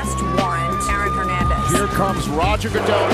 [0.00, 1.76] arrest warrant Aaron Hernandez.
[1.76, 3.10] Here comes Roger Goodell.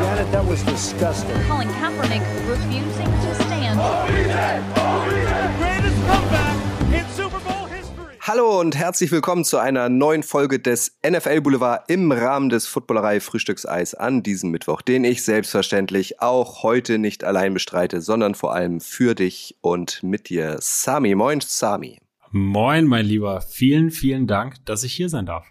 [0.00, 1.34] Janet, that was disgusting.
[1.48, 3.78] Colin Kaepernick refusing to stand.
[5.58, 6.56] Greatest comeback
[6.92, 8.16] in Super Bowl history.
[8.20, 13.20] Hallo und herzlich willkommen zu einer neuen Folge des NFL Boulevard im Rahmen des Footballerei
[13.20, 18.80] Frühstückseis an diesem Mittwoch, den ich selbstverständlich auch heute nicht allein bestreite, sondern vor allem
[18.80, 20.58] für dich und mit dir.
[20.60, 21.98] Sami, moin Sami.
[22.30, 23.40] Moin, mein Lieber.
[23.40, 25.46] Vielen, vielen Dank, dass ich hier sein darf.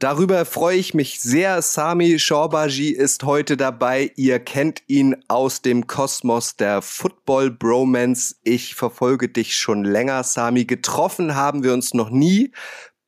[0.00, 1.60] Darüber freue ich mich sehr.
[1.60, 4.12] Sami Shorbaji ist heute dabei.
[4.16, 8.36] Ihr kennt ihn aus dem Kosmos der Football Bromance.
[8.42, 10.64] Ich verfolge dich schon länger, Sami.
[10.64, 12.50] Getroffen haben wir uns noch nie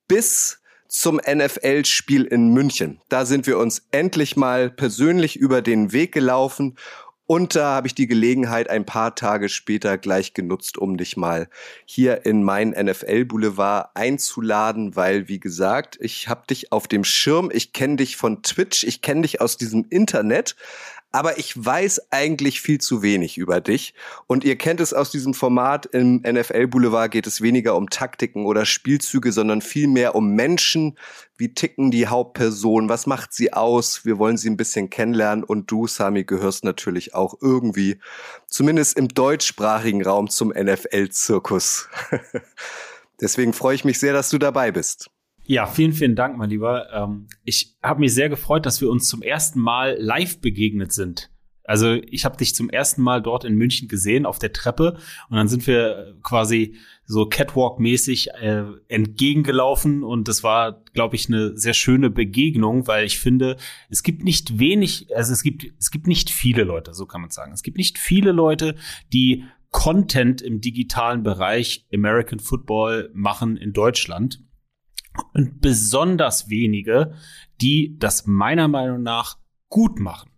[0.06, 3.00] bis zum NFL-Spiel in München.
[3.08, 6.76] Da sind wir uns endlich mal persönlich über den Weg gelaufen
[7.32, 11.48] und da habe ich die Gelegenheit ein paar Tage später gleich genutzt, um dich mal
[11.86, 17.50] hier in mein NFL Boulevard einzuladen, weil wie gesagt, ich habe dich auf dem Schirm,
[17.50, 20.56] ich kenne dich von Twitch, ich kenne dich aus diesem Internet,
[21.12, 23.94] aber ich weiß eigentlich viel zu wenig über dich.
[24.26, 28.46] Und ihr kennt es aus diesem Format im NFL Boulevard geht es weniger um Taktiken
[28.46, 30.98] oder Spielzüge, sondern vielmehr um Menschen.
[31.36, 32.88] Wie ticken die Hauptpersonen?
[32.88, 34.06] Was macht sie aus?
[34.06, 35.44] Wir wollen sie ein bisschen kennenlernen.
[35.44, 37.98] Und du, Sami, gehörst natürlich auch irgendwie,
[38.46, 41.88] zumindest im deutschsprachigen Raum, zum NFL-Zirkus.
[43.20, 45.11] Deswegen freue ich mich sehr, dass du dabei bist.
[45.44, 46.92] Ja, vielen, vielen Dank, mein Lieber.
[46.92, 51.30] Ähm, ich habe mich sehr gefreut, dass wir uns zum ersten Mal live begegnet sind.
[51.64, 55.36] Also ich habe dich zum ersten Mal dort in München gesehen auf der Treppe und
[55.36, 61.74] dann sind wir quasi so Catwalk-mäßig äh, entgegengelaufen und das war, glaube ich, eine sehr
[61.74, 63.56] schöne Begegnung, weil ich finde,
[63.90, 67.30] es gibt nicht wenig, also es gibt es gibt nicht viele Leute, so kann man
[67.30, 67.52] sagen.
[67.52, 68.74] Es gibt nicht viele Leute,
[69.12, 74.40] die Content im digitalen Bereich American Football machen in Deutschland
[75.34, 77.14] und besonders wenige,
[77.60, 80.30] die das meiner Meinung nach gut machen.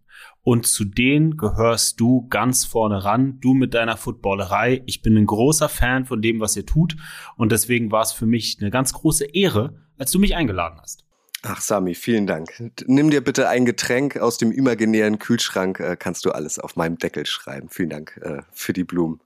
[0.43, 4.83] Und zu denen gehörst du ganz vorne ran, du mit deiner Footballerei.
[4.85, 6.97] Ich bin ein großer Fan von dem, was ihr tut.
[7.37, 11.05] Und deswegen war es für mich eine ganz große Ehre, als du mich eingeladen hast.
[11.47, 12.73] Ach, Sami, vielen Dank.
[12.87, 16.97] Nimm dir bitte ein Getränk aus dem imaginären Kühlschrank, äh, kannst du alles auf meinem
[16.99, 17.69] Deckel schreiben.
[17.69, 19.21] Vielen Dank äh, für die Blumen.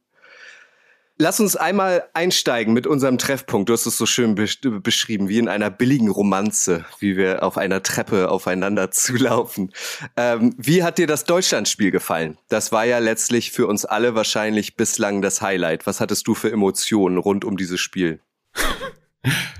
[1.20, 3.68] Lass uns einmal einsteigen mit unserem Treffpunkt.
[3.68, 7.82] Du hast es so schön beschrieben, wie in einer billigen Romanze, wie wir auf einer
[7.82, 9.72] Treppe aufeinander zulaufen.
[10.16, 12.38] Ähm, wie hat dir das Deutschlandspiel gefallen?
[12.48, 15.88] Das war ja letztlich für uns alle wahrscheinlich bislang das Highlight.
[15.88, 18.20] Was hattest du für Emotionen rund um dieses Spiel?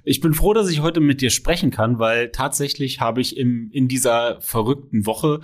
[0.05, 3.69] Ich bin froh, dass ich heute mit dir sprechen kann, weil tatsächlich habe ich im,
[3.73, 5.41] in dieser verrückten Woche,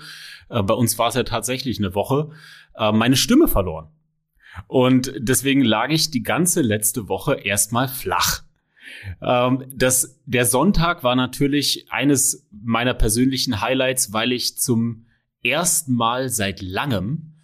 [0.49, 2.31] äh, bei uns war es ja tatsächlich eine Woche,
[2.77, 3.89] äh, meine Stimme verloren.
[4.67, 8.43] Und deswegen lag ich die ganze letzte Woche erstmal flach.
[9.21, 15.07] Ähm, das, der Sonntag war natürlich eines meiner persönlichen Highlights, weil ich zum
[15.43, 17.35] ersten Mal seit langem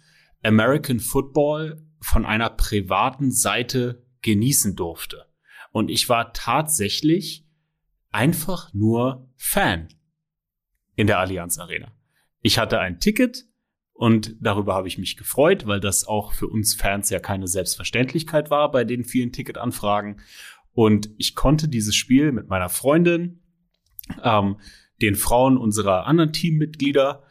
[0.43, 5.25] American Football von einer privaten Seite genießen durfte.
[5.71, 7.45] Und ich war tatsächlich
[8.11, 9.87] einfach nur Fan
[10.95, 11.91] in der Allianz Arena.
[12.41, 13.45] Ich hatte ein Ticket,
[14.01, 18.49] und darüber habe ich mich gefreut, weil das auch für uns Fans ja keine Selbstverständlichkeit
[18.49, 20.21] war bei den vielen Ticketanfragen.
[20.73, 23.41] Und ich konnte dieses Spiel mit meiner Freundin,
[24.23, 24.57] ähm,
[25.03, 27.21] den Frauen unserer anderen Teammitglieder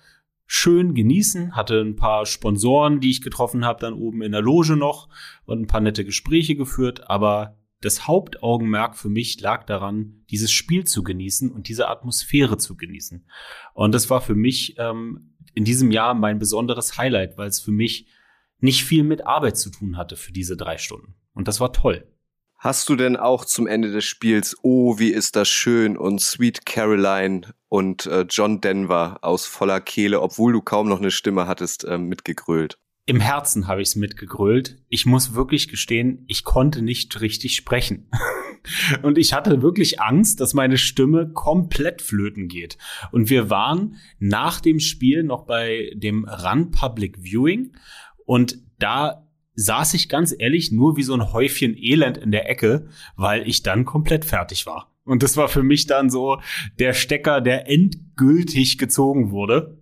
[0.47, 4.77] schön genießen, hatte ein paar Sponsoren, die ich getroffen habe, dann oben in der Loge
[4.77, 5.09] noch
[5.47, 10.85] und ein paar nette Gespräche geführt, aber das Hauptaugenmerk für mich lag daran, dieses Spiel
[10.85, 13.27] zu genießen und diese Atmosphäre zu genießen.
[13.75, 17.73] Und das war für mich ähm, in diesem Jahr mein besonderes Highlight, weil es für
[17.73, 18.07] mich
[18.59, 21.15] nicht viel mit Arbeit zu tun hatte für diese drei Stunden.
[21.35, 22.07] Und das war toll.
[22.59, 26.67] Hast du denn auch zum Ende des Spiels Oh, wie ist das schön und Sweet
[26.67, 31.85] Caroline und äh, John Denver aus voller Kehle, obwohl du kaum noch eine Stimme hattest,
[31.85, 32.79] äh, mitgegrölt?
[33.11, 34.79] Im Herzen habe ich es mitgegrölt.
[34.89, 38.09] Ich muss wirklich gestehen, ich konnte nicht richtig sprechen.
[39.03, 42.79] Und ich hatte wirklich Angst, dass meine Stimme komplett flöten geht.
[43.11, 47.73] Und wir waren nach dem Spiel noch bei dem Run Public Viewing
[48.27, 52.91] und da saß ich ganz ehrlich nur wie so ein Häufchen Elend in der Ecke,
[53.17, 54.95] weil ich dann komplett fertig war.
[55.05, 56.41] Und das war für mich dann so
[56.79, 59.80] der Stecker, der endgültig gezogen wurde.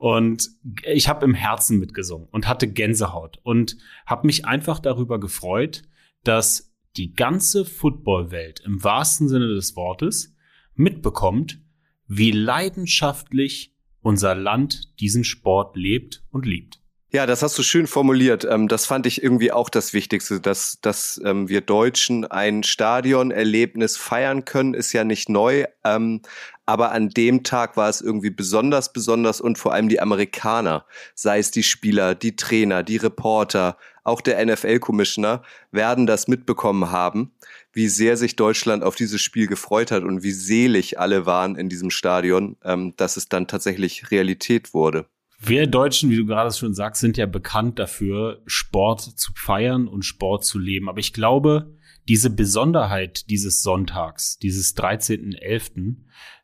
[0.00, 0.48] Und
[0.82, 3.76] ich habe im Herzen mitgesungen und hatte Gänsehaut und
[4.06, 5.82] habe mich einfach darüber gefreut,
[6.24, 10.34] dass die ganze Footballwelt im wahrsten Sinne des Wortes
[10.74, 11.60] mitbekommt,
[12.06, 16.80] wie leidenschaftlich unser Land diesen Sport lebt und liebt.
[17.12, 18.44] Ja, das hast du schön formuliert.
[18.44, 23.96] Ähm, das fand ich irgendwie auch das Wichtigste, dass, dass ähm, wir Deutschen ein Stadionerlebnis
[23.96, 25.64] feiern können, ist ja nicht neu.
[25.82, 26.22] Ähm,
[26.66, 30.84] aber an dem Tag war es irgendwie besonders, besonders und vor allem die Amerikaner,
[31.16, 35.42] sei es die Spieler, die Trainer, die Reporter, auch der NFL-Commissioner,
[35.72, 37.32] werden das mitbekommen haben,
[37.72, 41.68] wie sehr sich Deutschland auf dieses Spiel gefreut hat und wie selig alle waren in
[41.68, 42.56] diesem Stadion,
[42.96, 45.06] dass es dann tatsächlich Realität wurde.
[45.42, 50.04] Wir Deutschen, wie du gerade schon sagst, sind ja bekannt dafür, Sport zu feiern und
[50.04, 50.90] Sport zu leben.
[50.90, 51.78] Aber ich glaube,
[52.08, 55.96] diese Besonderheit dieses Sonntags, dieses 13.11.,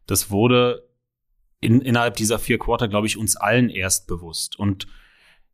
[0.07, 0.89] das wurde
[1.61, 4.59] in, innerhalb dieser vier Quarter, glaube ich, uns allen erst bewusst.
[4.59, 4.87] Und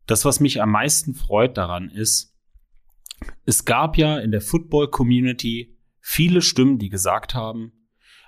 [0.05, 2.33] das, was mich am meisten freut daran ist,
[3.45, 7.73] es gab ja in der Football-Community viele Stimmen, die gesagt haben,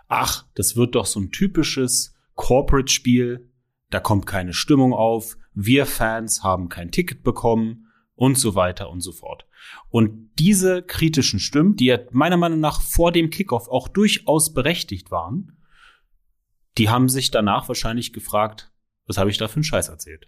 [0.08, 3.50] ach, das wird doch so ein typisches Corporate-Spiel,
[3.90, 9.02] da kommt keine Stimmung auf, wir Fans haben kein Ticket bekommen und so weiter und
[9.02, 9.46] so fort.
[9.90, 15.12] Und diese kritischen Stimmen, die ja meiner Meinung nach vor dem Kickoff auch durchaus berechtigt
[15.12, 15.58] waren,
[16.78, 18.72] die haben sich danach wahrscheinlich gefragt,
[19.08, 20.28] was habe ich da für einen Scheiß erzählt?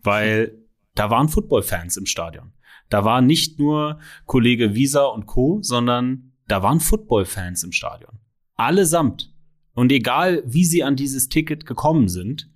[0.00, 0.58] Weil
[0.94, 2.52] da waren Football-Fans im Stadion.
[2.90, 8.18] Da war nicht nur Kollege Visa und Co., sondern da waren Football-Fans im Stadion.
[8.56, 9.32] Allesamt.
[9.72, 12.50] Und egal, wie sie an dieses Ticket gekommen sind,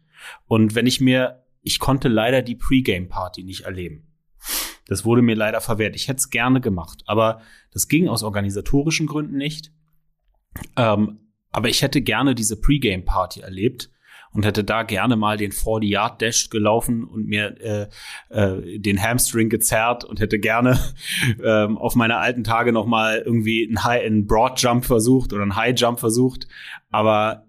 [0.46, 4.04] und wenn ich mir, ich konnte leider die Pre-Game-Party nicht erleben.
[4.86, 5.94] Das wurde mir leider verwehrt.
[5.96, 7.42] Ich hätte es gerne gemacht, aber
[7.72, 9.70] das ging aus organisatorischen Gründen nicht.
[10.76, 11.20] Ähm,
[11.50, 13.90] aber ich hätte gerne diese Pre-Game-Party erlebt
[14.32, 17.88] und hätte da gerne mal den 40-Yard-Dash gelaufen und mir äh,
[18.30, 20.78] äh, den Hamstring gezerrt und hätte gerne
[21.42, 25.42] ähm, auf meine alten Tage noch mal irgendwie einen, High, einen Broad Jump versucht oder
[25.42, 26.46] einen High Jump versucht.
[26.90, 27.47] Aber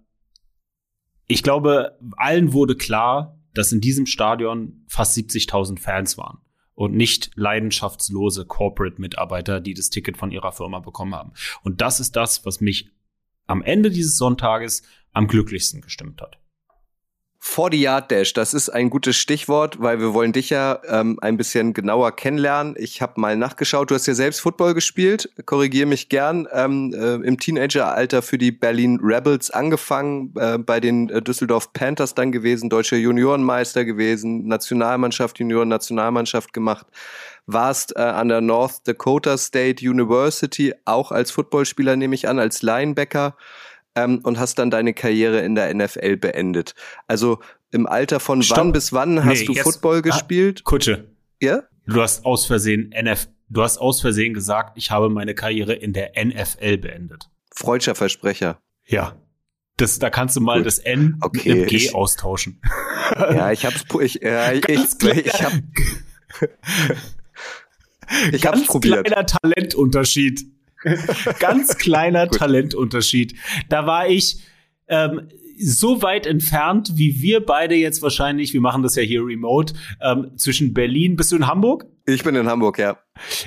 [1.29, 6.39] ich glaube, allen wurde klar, dass in diesem Stadion fast 70.000 Fans waren
[6.73, 11.33] und nicht leidenschaftslose Corporate-Mitarbeiter, die das Ticket von ihrer Firma bekommen haben.
[11.61, 12.89] Und das ist das, was mich
[13.45, 14.81] am Ende dieses Sonntages
[15.13, 16.39] am glücklichsten gestimmt hat.
[17.41, 21.37] 40 Yard Dash, das ist ein gutes Stichwort, weil wir wollen dich ja ähm, ein
[21.37, 22.75] bisschen genauer kennenlernen.
[22.77, 27.15] Ich habe mal nachgeschaut, du hast ja selbst Football gespielt, korrigiere mich gern, ähm, äh,
[27.15, 32.69] im Teenageralter für die Berlin Rebels angefangen, äh, bei den äh, Düsseldorf Panthers dann gewesen,
[32.69, 36.87] deutscher Juniorenmeister gewesen, Nationalmannschaft, Junioren-Nationalmannschaft gemacht,
[37.45, 42.61] warst äh, an der North Dakota State University, auch als Footballspieler nehme ich an, als
[42.61, 43.37] Linebacker
[44.03, 46.73] ähm, und hast dann deine Karriere in der NFL beendet.
[47.07, 47.39] Also
[47.71, 48.57] im Alter von Stopp.
[48.57, 50.63] wann bis wann hast Nee, du Football Ah, gespielt?
[50.63, 51.09] Kutsche,
[51.41, 51.63] Ja?
[51.87, 55.93] du hast aus Versehen NF, du hast aus Versehen gesagt, ich habe meine Karriere in
[55.93, 57.29] der NFL beendet.
[57.55, 58.59] Freudscher Versprecher.
[58.85, 59.15] Ja.
[59.77, 60.65] Das, da kannst du mal Gut.
[60.67, 62.61] das N Okay, mit dem G ich- austauschen.
[63.17, 65.51] Ja, ich hab's, ich, ja, ich, Ganz ich, ich hab,
[68.31, 69.05] ich hab's ganz probiert.
[69.07, 70.45] kleiner Talentunterschied.
[71.39, 73.35] ganz kleiner Talentunterschied.
[73.69, 74.41] Da war ich
[74.87, 75.29] ähm,
[75.59, 80.31] so weit entfernt, wie wir beide jetzt wahrscheinlich, wir machen das ja hier remote, ähm,
[80.37, 81.85] zwischen Berlin, bist du in Hamburg?
[82.13, 82.97] Ich bin in Hamburg, ja.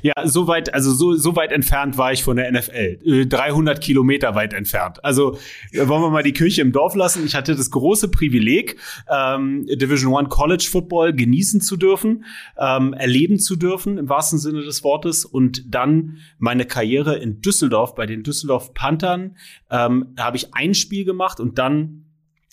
[0.03, 2.99] Ja, so weit, also so, so weit entfernt war ich von der NFL.
[3.05, 5.05] Äh, 300 Kilometer weit entfernt.
[5.05, 5.39] Also
[5.73, 7.25] äh, wollen wir mal die Kirche im Dorf lassen.
[7.25, 8.79] Ich hatte das große Privileg,
[9.11, 12.25] ähm, Division One College Football genießen zu dürfen,
[12.59, 15.25] ähm, erleben zu dürfen, im wahrsten Sinne des Wortes.
[15.25, 19.37] Und dann meine Karriere in Düsseldorf bei den Düsseldorf Panthern.
[19.71, 22.07] Ähm, habe ich ein Spiel gemacht und dann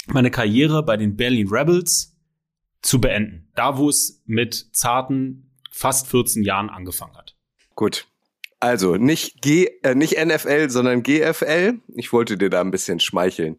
[0.07, 2.16] meine Karriere bei den Berlin Rebels
[2.81, 3.49] zu beenden.
[3.56, 5.48] Da, wo es mit zarten
[5.80, 7.36] fast 14 Jahren angefangen hat.
[7.76, 8.07] Gut.
[8.59, 11.80] Also nicht G, äh, nicht NFL, sondern GFL.
[11.95, 13.57] Ich wollte dir da ein bisschen schmeicheln.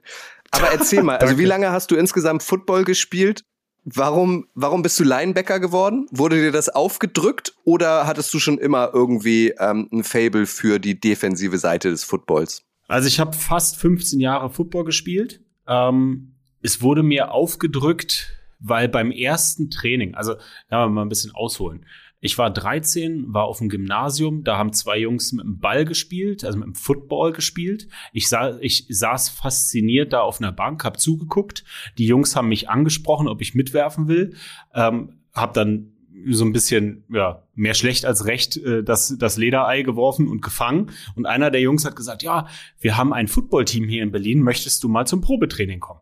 [0.50, 3.44] Aber erzähl mal, also wie lange hast du insgesamt Football gespielt?
[3.84, 6.06] Warum, warum bist du Linebacker geworden?
[6.10, 11.00] Wurde dir das aufgedrückt oder hattest du schon immer irgendwie ähm, ein Fable für die
[11.00, 12.62] defensive Seite des Footballs?
[12.88, 15.40] Also ich habe fast 15 Jahre Football gespielt.
[15.66, 20.34] Ähm, es wurde mir aufgedrückt, weil beim ersten Training, also
[20.68, 21.86] da wir mal ein bisschen ausholen.
[22.22, 26.44] Ich war 13, war auf dem Gymnasium, da haben zwei Jungs mit dem Ball gespielt,
[26.44, 27.88] also mit dem Football gespielt.
[28.12, 31.64] Ich, sah, ich saß fasziniert da auf einer Bank, habe zugeguckt.
[31.96, 34.34] Die Jungs haben mich angesprochen, ob ich mitwerfen will.
[34.74, 35.92] Ähm, habe dann
[36.26, 40.90] so ein bisschen ja mehr schlecht als recht äh, das das Lederei geworfen und gefangen
[41.14, 42.46] und einer der Jungs hat gesagt ja
[42.78, 46.00] wir haben ein Footballteam hier in Berlin möchtest du mal zum Probetraining kommen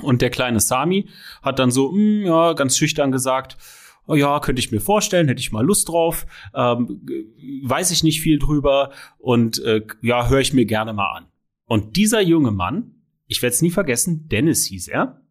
[0.00, 1.08] und der kleine Sami
[1.42, 3.58] hat dann so "Hm, ja ganz schüchtern gesagt
[4.06, 7.06] oh ja könnte ich mir vorstellen hätte ich mal Lust drauf ähm,
[7.64, 11.26] weiß ich nicht viel drüber und äh, ja höre ich mir gerne mal an
[11.66, 15.22] und dieser junge Mann ich werde es nie vergessen Dennis hieß er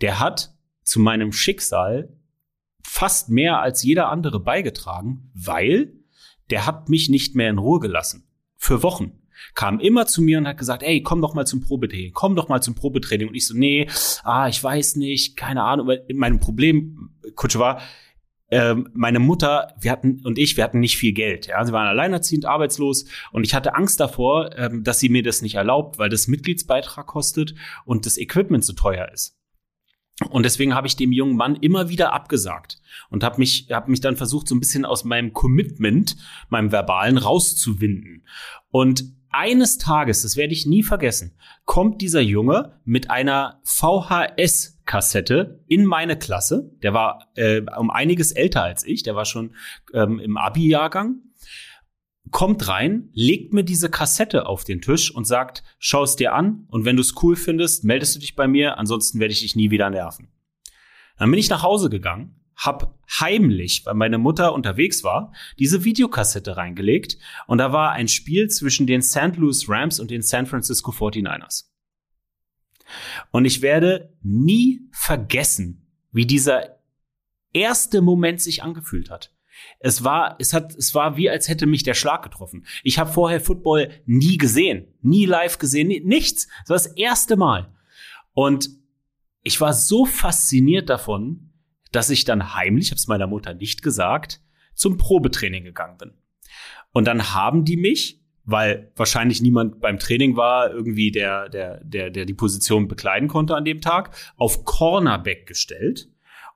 [0.00, 2.18] der hat zu meinem Schicksal
[2.82, 5.92] fast mehr als jeder andere beigetragen, weil
[6.50, 8.26] der hat mich nicht mehr in Ruhe gelassen.
[8.56, 9.12] Für Wochen.
[9.54, 12.48] Kam immer zu mir und hat gesagt, ey, komm doch mal zum Probetraining, komm doch
[12.48, 13.28] mal zum Probetraining.
[13.28, 13.86] Und ich so, nee,
[14.24, 15.96] ah, ich weiß nicht, keine Ahnung.
[16.12, 17.80] Mein Problem, Kutsche war,
[18.50, 21.46] ähm, meine Mutter, wir hatten und ich, wir hatten nicht viel Geld.
[21.46, 25.42] Ja, sie waren alleinerziehend, arbeitslos und ich hatte Angst davor, ähm, dass sie mir das
[25.42, 29.38] nicht erlaubt, weil das Mitgliedsbeitrag kostet und das Equipment zu teuer ist.
[30.30, 34.00] Und deswegen habe ich dem jungen Mann immer wieder abgesagt und habe mich, hab mich
[34.00, 36.16] dann versucht, so ein bisschen aus meinem Commitment,
[36.48, 38.26] meinem Verbalen rauszuwinden.
[38.70, 43.60] Und eines Tages, das werde ich nie vergessen, kommt dieser Junge mit einer
[44.88, 46.70] VHS-Kassette in meine Klasse.
[46.82, 49.54] Der war äh, um einiges älter als ich, der war schon
[49.92, 51.22] ähm, im Abi-Jahrgang
[52.30, 56.66] kommt rein, legt mir diese Kassette auf den Tisch und sagt, schau es dir an
[56.68, 59.56] und wenn du es cool findest, meldest du dich bei mir, ansonsten werde ich dich
[59.56, 60.28] nie wieder nerven.
[61.16, 66.58] Dann bin ich nach Hause gegangen, hab heimlich, weil meine Mutter unterwegs war, diese Videokassette
[66.58, 67.16] reingelegt
[67.46, 69.36] und da war ein Spiel zwischen den St.
[69.36, 71.64] Louis Rams und den San Francisco 49ers.
[73.30, 76.78] Und ich werde nie vergessen, wie dieser
[77.52, 79.32] erste Moment sich angefühlt hat.
[79.80, 82.64] Es war, es hat, es war wie, als hätte mich der Schlag getroffen.
[82.82, 86.46] Ich habe vorher Football nie gesehen, nie live gesehen, nichts.
[86.66, 87.72] Das war das erste Mal.
[88.34, 88.70] Und
[89.42, 91.52] ich war so fasziniert davon,
[91.90, 94.40] dass ich dann heimlich, habe es meiner Mutter nicht gesagt,
[94.74, 96.12] zum Probetraining gegangen bin.
[96.92, 102.10] Und dann haben die mich, weil wahrscheinlich niemand beim Training war, irgendwie der, der, der,
[102.10, 106.08] der die Position bekleiden konnte an dem Tag, auf Cornerback gestellt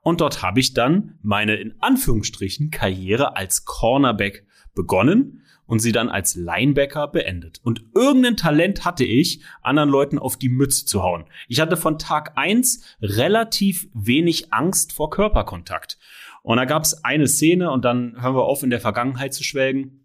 [0.03, 4.45] und dort habe ich dann meine in Anführungsstrichen Karriere als Cornerback
[4.75, 7.61] begonnen und sie dann als Linebacker beendet.
[7.63, 11.25] Und irgendein Talent hatte ich, anderen Leuten auf die Mütze zu hauen.
[11.49, 15.99] Ich hatte von Tag eins relativ wenig Angst vor Körperkontakt.
[16.43, 19.45] Und da gab es eine Szene, und dann hören wir auf, in der Vergangenheit zu
[19.45, 20.02] schwelgen.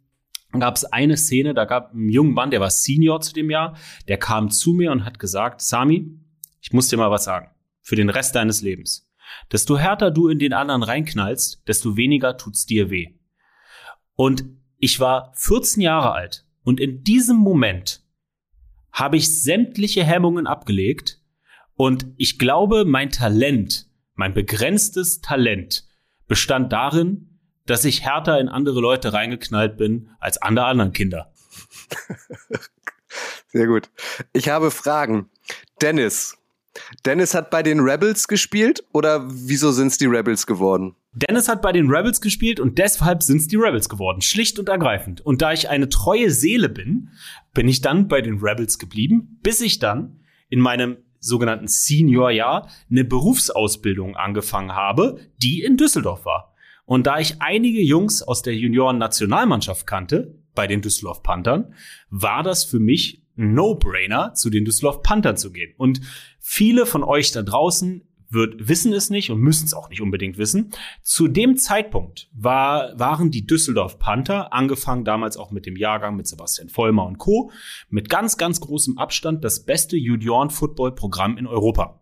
[0.59, 3.77] Gab es eine Szene, da gab einen jungen Mann, der war Senior zu dem Jahr,
[4.07, 6.19] der kam zu mir und hat gesagt, Sami,
[6.61, 7.49] ich muss dir mal was sagen.
[7.81, 9.09] Für den Rest deines Lebens.
[9.51, 13.15] Desto härter du in den anderen reinknallst, desto weniger tut's dir weh.
[14.15, 14.45] Und
[14.77, 18.03] ich war 14 Jahre alt und in diesem Moment
[18.91, 21.21] habe ich sämtliche Hemmungen abgelegt
[21.75, 25.87] und ich glaube, mein Talent, mein begrenztes Talent
[26.27, 27.36] bestand darin,
[27.67, 31.31] dass ich härter in andere Leute reingeknallt bin als andere anderen Kinder.
[33.47, 33.89] Sehr gut.
[34.33, 35.29] Ich habe Fragen.
[35.81, 36.37] Dennis,
[37.05, 40.95] Dennis hat bei den Rebels gespielt oder wieso sind es die Rebels geworden?
[41.13, 44.21] Dennis hat bei den Rebels gespielt und deshalb sind es die Rebels geworden.
[44.21, 45.21] Schlicht und ergreifend.
[45.21, 47.09] Und da ich eine treue Seele bin,
[47.53, 50.19] bin ich dann bei den Rebels geblieben, bis ich dann
[50.49, 56.53] in meinem sogenannten Senior-Jahr eine Berufsausbildung angefangen habe, die in Düsseldorf war.
[56.87, 61.73] Und da ich einige Jungs aus der Junioren-Nationalmannschaft kannte, bei den Düsseldorf Panthern,
[62.09, 65.73] war das für mich No-Brainer, zu den Düsseldorf Panthern zu gehen.
[65.77, 65.99] Und
[66.39, 70.37] viele von euch da draußen wird, wissen es nicht und müssen es auch nicht unbedingt
[70.37, 70.71] wissen.
[71.03, 76.27] Zu dem Zeitpunkt war, waren die Düsseldorf Panther, angefangen damals auch mit dem Jahrgang mit
[76.27, 77.51] Sebastian Vollmer und Co.,
[77.89, 81.99] mit ganz, ganz großem Abstand das beste Junioren-Football-Programm in Europa.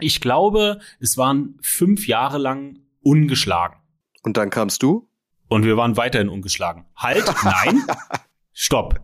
[0.00, 3.79] Ich glaube, es waren fünf Jahre lang ungeschlagen.
[4.22, 5.08] Und dann kamst du?
[5.48, 6.86] Und wir waren weiterhin ungeschlagen.
[6.94, 7.82] Halt, nein,
[8.52, 9.00] stopp.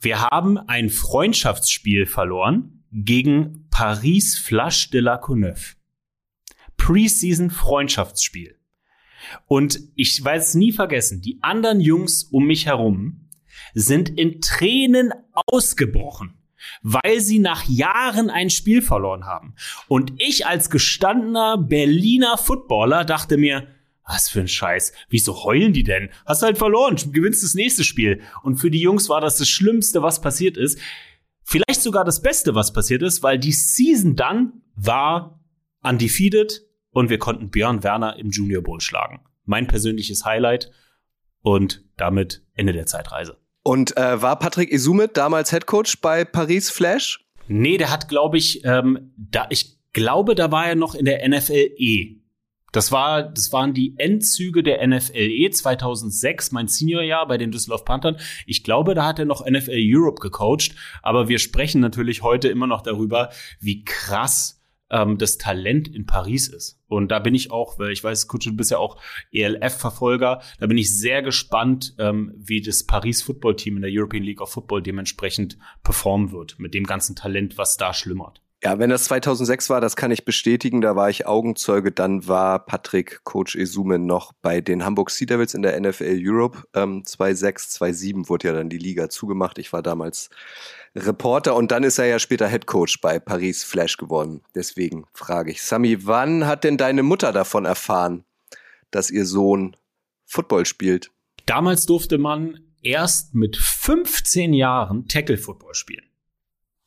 [0.00, 5.76] Wir haben ein Freundschaftsspiel verloren gegen Paris Flash de la Courneuve.
[6.76, 8.58] Preseason Freundschaftsspiel.
[9.46, 13.28] Und ich weiß es nie vergessen, die anderen Jungs um mich herum
[13.74, 16.38] sind in Tränen ausgebrochen,
[16.82, 19.54] weil sie nach Jahren ein Spiel verloren haben.
[19.88, 23.68] Und ich als gestandener Berliner Footballer dachte mir,
[24.10, 24.92] was für ein Scheiß.
[25.08, 26.10] Wieso heulen die denn?
[26.26, 28.20] Hast halt verloren, gewinnst das nächste Spiel.
[28.42, 30.78] Und für die Jungs war das das Schlimmste, was passiert ist.
[31.42, 35.40] Vielleicht sogar das Beste, was passiert ist, weil die Season dann war
[35.82, 39.20] undefeated und wir konnten Björn Werner im Junior Bowl schlagen.
[39.44, 40.70] Mein persönliches Highlight
[41.42, 43.38] und damit Ende der Zeitreise.
[43.62, 47.24] Und äh, war Patrick Isumet damals Head Coach bei Paris Flash?
[47.46, 51.28] Nee, der hat, glaube ich, ähm, da ich glaube, da war er noch in der
[51.28, 52.19] NFL E.
[52.72, 58.16] Das war, das waren die Endzüge der NFLE 2006, mein Seniorjahr bei den Düsseldorf Panthern.
[58.46, 60.74] Ich glaube, da hat er noch NFL Europe gecoacht.
[61.02, 64.60] Aber wir sprechen natürlich heute immer noch darüber, wie krass
[64.90, 66.80] ähm, das Talent in Paris ist.
[66.88, 69.00] Und da bin ich auch, weil ich weiß, Kutsche, du bist ja auch
[69.32, 74.24] ELF-Verfolger, da bin ich sehr gespannt, ähm, wie das Paris Football Team in der European
[74.24, 78.42] League of Football dementsprechend performen wird, mit dem ganzen Talent, was da schlummert.
[78.62, 82.66] Ja, wenn das 2006 war, das kann ich bestätigen, da war ich Augenzeuge, dann war
[82.66, 86.64] Patrick Coach Esume noch bei den Hamburg Sea Devils in der NFL Europe.
[86.74, 89.56] Ähm, 2006, 2007 wurde ja dann die Liga zugemacht.
[89.58, 90.28] Ich war damals
[90.94, 94.42] Reporter und dann ist er ja später Head Coach bei Paris Flash geworden.
[94.54, 98.24] Deswegen frage ich, Sami, wann hat denn deine Mutter davon erfahren,
[98.90, 99.74] dass ihr Sohn
[100.26, 101.10] Football spielt?
[101.46, 106.09] Damals durfte man erst mit 15 Jahren Tackle Football spielen.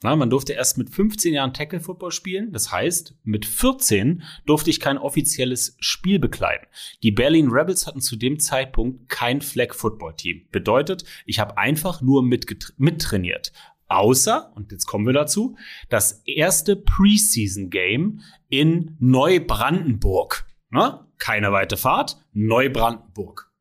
[0.03, 2.51] Na, man durfte erst mit 15 Jahren Tackle Football spielen.
[2.51, 6.67] Das heißt, mit 14 durfte ich kein offizielles Spiel bekleiden.
[7.03, 10.45] Die Berlin Rebels hatten zu dem Zeitpunkt kein Flag Football Team.
[10.51, 13.53] Bedeutet, ich habe einfach nur mittrainiert.
[13.87, 15.55] Außer, und jetzt kommen wir dazu,
[15.87, 20.45] das erste Preseason Game in Neubrandenburg.
[20.69, 23.52] Na, keine weite Fahrt, Neubrandenburg.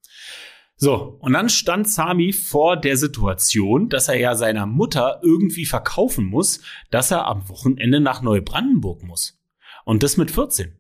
[0.83, 6.25] So, und dann stand Sami vor der Situation, dass er ja seiner Mutter irgendwie verkaufen
[6.25, 6.61] muss,
[6.91, 9.41] dass er am Wochenende nach Neubrandenburg muss.
[9.85, 10.77] Und das mit 14.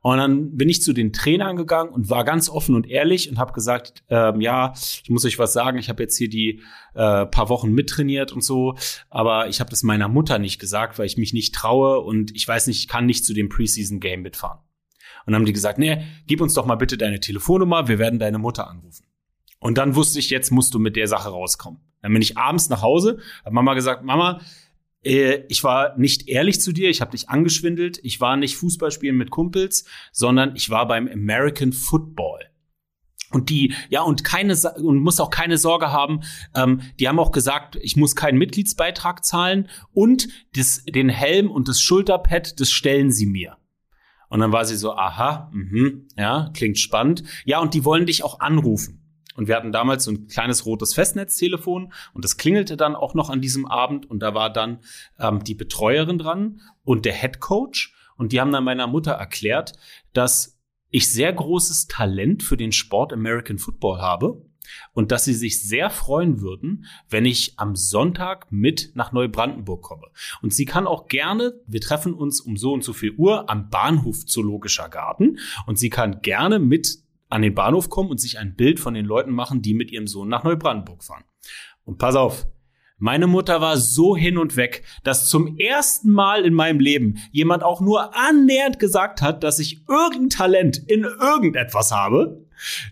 [0.00, 3.38] Und dann bin ich zu den Trainern gegangen und war ganz offen und ehrlich und
[3.38, 4.72] habe gesagt, ähm, ja,
[5.04, 6.60] ich muss euch was sagen, ich habe jetzt hier die
[6.94, 8.76] äh, paar Wochen mittrainiert und so,
[9.08, 12.48] aber ich habe das meiner Mutter nicht gesagt, weil ich mich nicht traue und ich
[12.48, 14.58] weiß nicht, ich kann nicht zu dem Preseason Game mitfahren.
[15.26, 18.18] Und dann haben die gesagt, nee, gib uns doch mal bitte deine Telefonnummer, wir werden
[18.18, 19.07] deine Mutter anrufen.
[19.60, 21.80] Und dann wusste ich, jetzt musst du mit der Sache rauskommen.
[22.02, 24.40] Dann bin ich abends nach Hause, hat Mama gesagt, Mama,
[25.02, 29.16] äh, ich war nicht ehrlich zu dir, ich habe dich angeschwindelt, ich war nicht Fußballspielen
[29.16, 32.40] mit Kumpels, sondern ich war beim American Football.
[33.30, 36.20] Und die, ja, und keine, und muss auch keine Sorge haben,
[36.54, 41.68] ähm, die haben auch gesagt, ich muss keinen Mitgliedsbeitrag zahlen und das, den Helm und
[41.68, 43.58] das Schulterpad, das stellen sie mir.
[44.30, 47.22] Und dann war sie so, aha, mhm, ja, klingt spannend.
[47.44, 48.97] Ja, und die wollen dich auch anrufen.
[49.38, 53.30] Und wir hatten damals so ein kleines rotes Festnetztelefon und das klingelte dann auch noch
[53.30, 54.80] an diesem Abend und da war dann
[55.16, 59.74] ähm, die Betreuerin dran und der Head Coach und die haben dann meiner Mutter erklärt,
[60.12, 60.58] dass
[60.90, 64.44] ich sehr großes Talent für den Sport American Football habe
[64.92, 70.08] und dass sie sich sehr freuen würden, wenn ich am Sonntag mit nach Neubrandenburg komme.
[70.42, 73.70] Und sie kann auch gerne, wir treffen uns um so und so viel Uhr am
[73.70, 78.56] Bahnhof Zoologischer Garten und sie kann gerne mit an den Bahnhof kommen und sich ein
[78.56, 81.24] Bild von den Leuten machen, die mit ihrem Sohn nach Neubrandenburg fahren.
[81.84, 82.46] Und pass auf,
[82.98, 87.62] meine Mutter war so hin und weg, dass zum ersten Mal in meinem Leben jemand
[87.62, 92.44] auch nur annähernd gesagt hat, dass ich irgendein Talent in irgendetwas habe,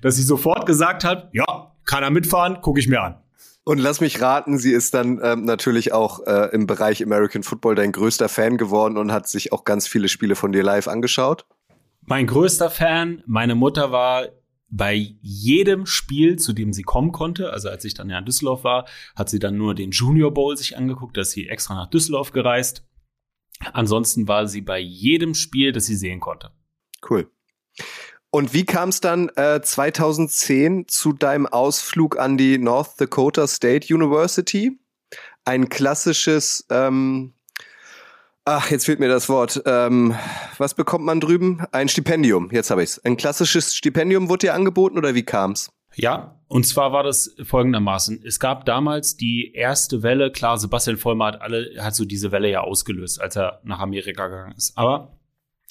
[0.02, 3.16] dass sie sofort gesagt hat, ja, kann er mitfahren, gucke ich mir an.
[3.64, 7.74] Und lass mich raten, sie ist dann ähm, natürlich auch äh, im Bereich American Football
[7.74, 11.46] dein größter Fan geworden und hat sich auch ganz viele Spiele von dir live angeschaut.
[12.08, 14.28] Mein größter Fan, meine Mutter war
[14.68, 18.62] bei jedem Spiel, zu dem sie kommen konnte, also als ich dann ja in Düsseldorf
[18.62, 22.30] war, hat sie dann nur den Junior Bowl sich angeguckt, dass sie extra nach Düsseldorf
[22.30, 22.84] gereist.
[23.72, 26.52] Ansonsten war sie bei jedem Spiel, das sie sehen konnte.
[27.08, 27.28] Cool.
[28.30, 33.92] Und wie kam es dann äh, 2010 zu deinem Ausflug an die North Dakota State
[33.92, 34.78] University?
[35.44, 37.35] Ein klassisches ähm,
[38.48, 39.60] Ach, jetzt fehlt mir das Wort.
[39.66, 40.14] Ähm,
[40.56, 41.66] was bekommt man drüben?
[41.72, 42.48] Ein Stipendium.
[42.52, 43.00] Jetzt habe ich's.
[43.00, 45.68] Ein klassisches Stipendium wurde dir angeboten oder wie kam's?
[45.96, 48.22] Ja, und zwar war das folgendermaßen.
[48.24, 52.48] Es gab damals die erste Welle, klar, Sebastian Vollmer hat alle, hat so diese Welle
[52.48, 54.78] ja ausgelöst, als er nach Amerika gegangen ist.
[54.78, 55.15] Aber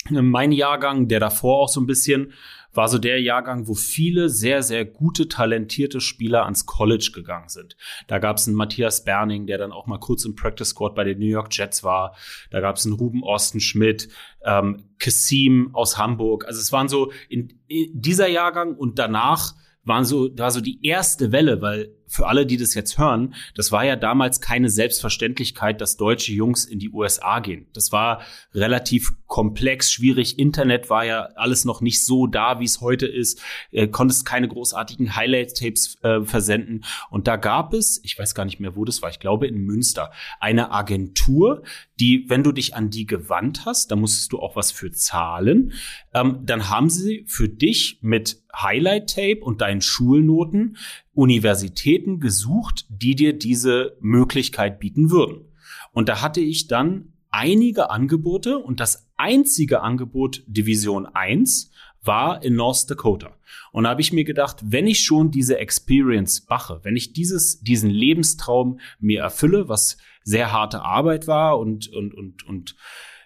[0.09, 2.33] mein Jahrgang, der davor auch so ein bisschen,
[2.75, 7.77] war so der Jahrgang, wo viele sehr, sehr gute, talentierte Spieler ans College gegangen sind.
[8.07, 11.03] Da gab es einen Matthias Berning, der dann auch mal kurz im Practice Squad bei
[11.03, 12.15] den New York Jets war.
[12.51, 14.09] Da gab es einen Ruben Ostenschmidt,
[14.43, 16.45] ähm, Kassim aus Hamburg.
[16.47, 19.53] Also es waren so in, in dieser Jahrgang und danach
[19.85, 23.71] waren so, war so die erste Welle, weil für alle, die das jetzt hören, das
[23.71, 27.67] war ja damals keine Selbstverständlichkeit, dass deutsche Jungs in die USA gehen.
[27.73, 28.21] Das war
[28.53, 30.37] relativ komplex, schwierig.
[30.37, 33.41] Internet war ja alles noch nicht so da, wie es heute ist.
[33.71, 36.85] Äh, konntest keine großartigen Highlight-Tapes äh, versenden.
[37.09, 39.57] Und da gab es, ich weiß gar nicht mehr, wo das war, ich glaube in
[39.57, 41.63] Münster, eine Agentur,
[41.99, 45.73] die, wenn du dich an die gewandt hast, da musstest du auch was für zahlen,
[46.13, 50.77] ähm, dann haben sie für dich mit Highlight-Tape und deinen Schulnoten
[51.13, 55.51] Universitäten gesucht, die dir diese Möglichkeit bieten würden.
[55.91, 61.69] Und da hatte ich dann einige Angebote und das einzige Angebot Division 1
[62.01, 63.35] war in North Dakota.
[63.73, 67.59] Und da habe ich mir gedacht, wenn ich schon diese Experience mache, wenn ich dieses,
[67.59, 72.77] diesen Lebenstraum mir erfülle, was sehr harte Arbeit war und, und, und, und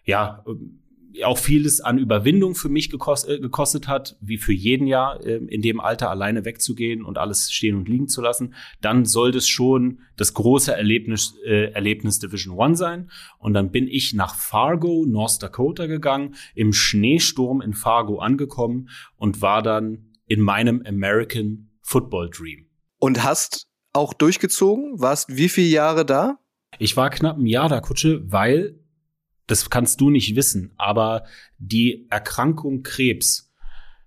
[0.05, 0.43] ja,
[1.23, 5.37] auch vieles an Überwindung für mich gekostet, äh, gekostet hat, wie für jeden Jahr äh,
[5.37, 9.47] in dem Alter alleine wegzugehen und alles stehen und liegen zu lassen, dann soll das
[9.47, 13.09] schon das große Erlebnis, äh, Erlebnis Division One sein.
[13.37, 19.41] Und dann bin ich nach Fargo, North Dakota gegangen, im Schneesturm in Fargo angekommen und
[19.41, 22.67] war dann in meinem American Football Dream.
[22.99, 24.99] Und hast auch durchgezogen?
[24.99, 26.37] Warst wie viele Jahre da?
[26.77, 28.78] Ich war knapp ein Jahr da, Kutsche, weil
[29.49, 31.25] das kannst du nicht wissen, aber
[31.57, 33.51] die Erkrankung Krebs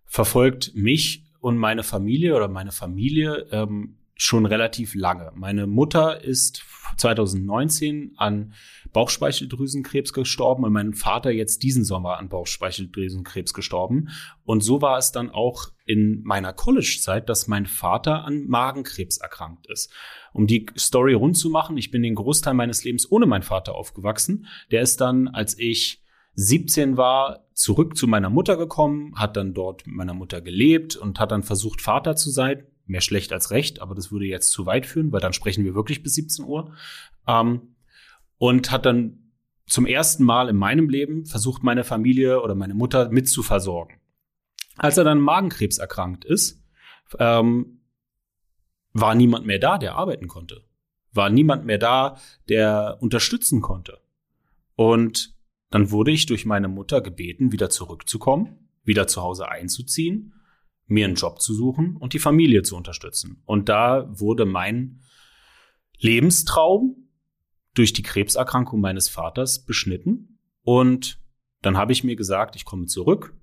[0.05, 5.33] verfolgt mich und meine Familie oder meine Familie ähm, schon relativ lange.
[5.35, 6.63] Meine Mutter ist
[6.97, 8.53] 2019 an
[8.93, 14.11] Bauchspeicheldrüsenkrebs gestorben und mein Vater jetzt diesen Sommer an Bauchspeicheldrüsenkrebs gestorben.
[14.45, 19.67] Und so war es dann auch in meiner College-Zeit, dass mein Vater an Magenkrebs erkrankt
[19.67, 19.91] ist.
[20.33, 23.75] Um die Story rund zu machen, ich bin den Großteil meines Lebens ohne meinen Vater
[23.75, 24.47] aufgewachsen.
[24.71, 26.03] Der ist dann, als ich
[26.35, 31.19] 17 war, zurück zu meiner Mutter gekommen, hat dann dort mit meiner Mutter gelebt und
[31.19, 34.66] hat dann versucht, Vater zu sein mehr schlecht als recht, aber das würde jetzt zu
[34.66, 36.72] weit führen, weil dann sprechen wir wirklich bis 17 Uhr.
[37.26, 37.74] Ähm,
[38.38, 39.33] und hat dann
[39.66, 44.00] zum ersten Mal in meinem Leben versucht, meine Familie oder meine Mutter mit zu versorgen.
[44.76, 46.62] Als er dann Magenkrebs erkrankt ist,
[47.18, 47.81] ähm,
[48.92, 50.64] war niemand mehr da, der arbeiten konnte.
[51.12, 54.00] War niemand mehr da, der unterstützen konnte.
[54.74, 55.35] Und
[55.70, 60.35] dann wurde ich durch meine Mutter gebeten, wieder zurückzukommen, wieder zu Hause einzuziehen
[60.92, 63.42] mir einen Job zu suchen und die Familie zu unterstützen.
[63.44, 65.00] Und da wurde mein
[65.98, 67.09] Lebenstraum
[67.74, 70.38] durch die Krebserkrankung meines Vaters beschnitten.
[70.62, 71.20] Und
[71.62, 73.37] dann habe ich mir gesagt, ich komme zurück.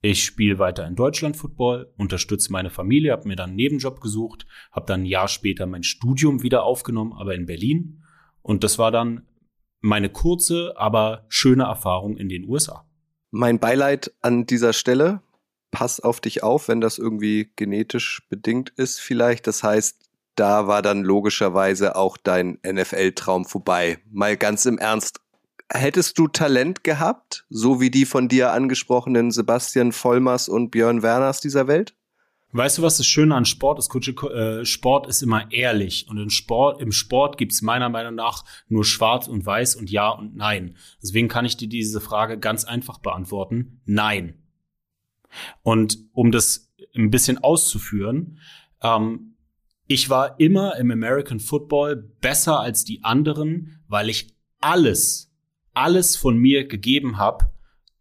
[0.00, 4.46] Ich spiele weiter in Deutschland Football, unterstütze meine Familie, habe mir dann einen Nebenjob gesucht,
[4.70, 8.04] habe dann ein Jahr später mein Studium wieder aufgenommen, aber in Berlin.
[8.42, 9.26] Und das war dann
[9.80, 12.88] meine kurze, aber schöne Erfahrung in den USA.
[13.30, 15.22] Mein Beileid an dieser Stelle
[15.70, 19.46] pass auf dich auf, wenn das irgendwie genetisch bedingt ist vielleicht.
[19.46, 23.98] Das heißt, da war dann logischerweise auch dein NFL-Traum vorbei.
[24.10, 25.20] Mal ganz im Ernst,
[25.70, 31.40] hättest du Talent gehabt, so wie die von dir angesprochenen Sebastian Vollmers und Björn Werners
[31.40, 31.94] dieser Welt?
[32.52, 33.94] Weißt du, was das Schöne an Sport ist?
[33.94, 36.06] Äh, Sport ist immer ehrlich.
[36.08, 40.08] Und in Sport, im Sport gibt's meiner Meinung nach nur schwarz und weiß und ja
[40.08, 40.76] und nein.
[41.02, 43.82] Deswegen kann ich dir diese Frage ganz einfach beantworten.
[43.84, 44.34] Nein.
[45.62, 48.38] Und um das ein bisschen auszuführen,
[48.82, 49.36] ähm,
[49.86, 55.32] ich war immer im American Football besser als die anderen, weil ich alles,
[55.72, 57.50] alles von mir gegeben habe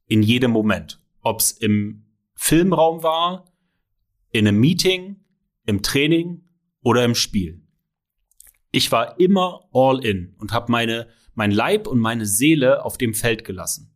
[0.07, 1.01] in jedem Moment.
[1.21, 3.45] Ob es im Filmraum war,
[4.31, 5.23] in einem Meeting,
[5.65, 6.43] im Training
[6.81, 7.61] oder im Spiel.
[8.71, 13.13] Ich war immer all in und habe meine mein Leib und meine Seele auf dem
[13.13, 13.93] Feld gelassen.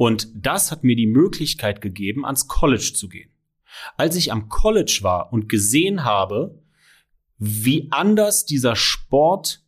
[0.00, 3.28] Und das hat mir die Möglichkeit gegeben, ans College zu gehen.
[3.98, 6.58] Als ich am College war und gesehen habe,
[7.36, 9.62] wie anders dieser Sport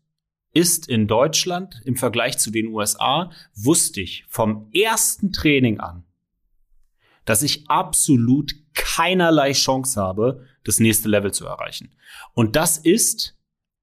[0.54, 6.04] ist in Deutschland im Vergleich zu den USA, wusste ich vom ersten Training an,
[7.26, 11.94] dass ich absolut keinerlei Chance habe, das nächste Level zu erreichen.
[12.32, 13.36] Und das ist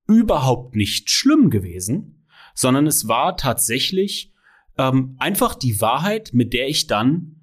[0.07, 4.33] überhaupt nicht schlimm gewesen, sondern es war tatsächlich
[4.79, 7.35] ähm, einfach die Wahrheit, mit der ich dann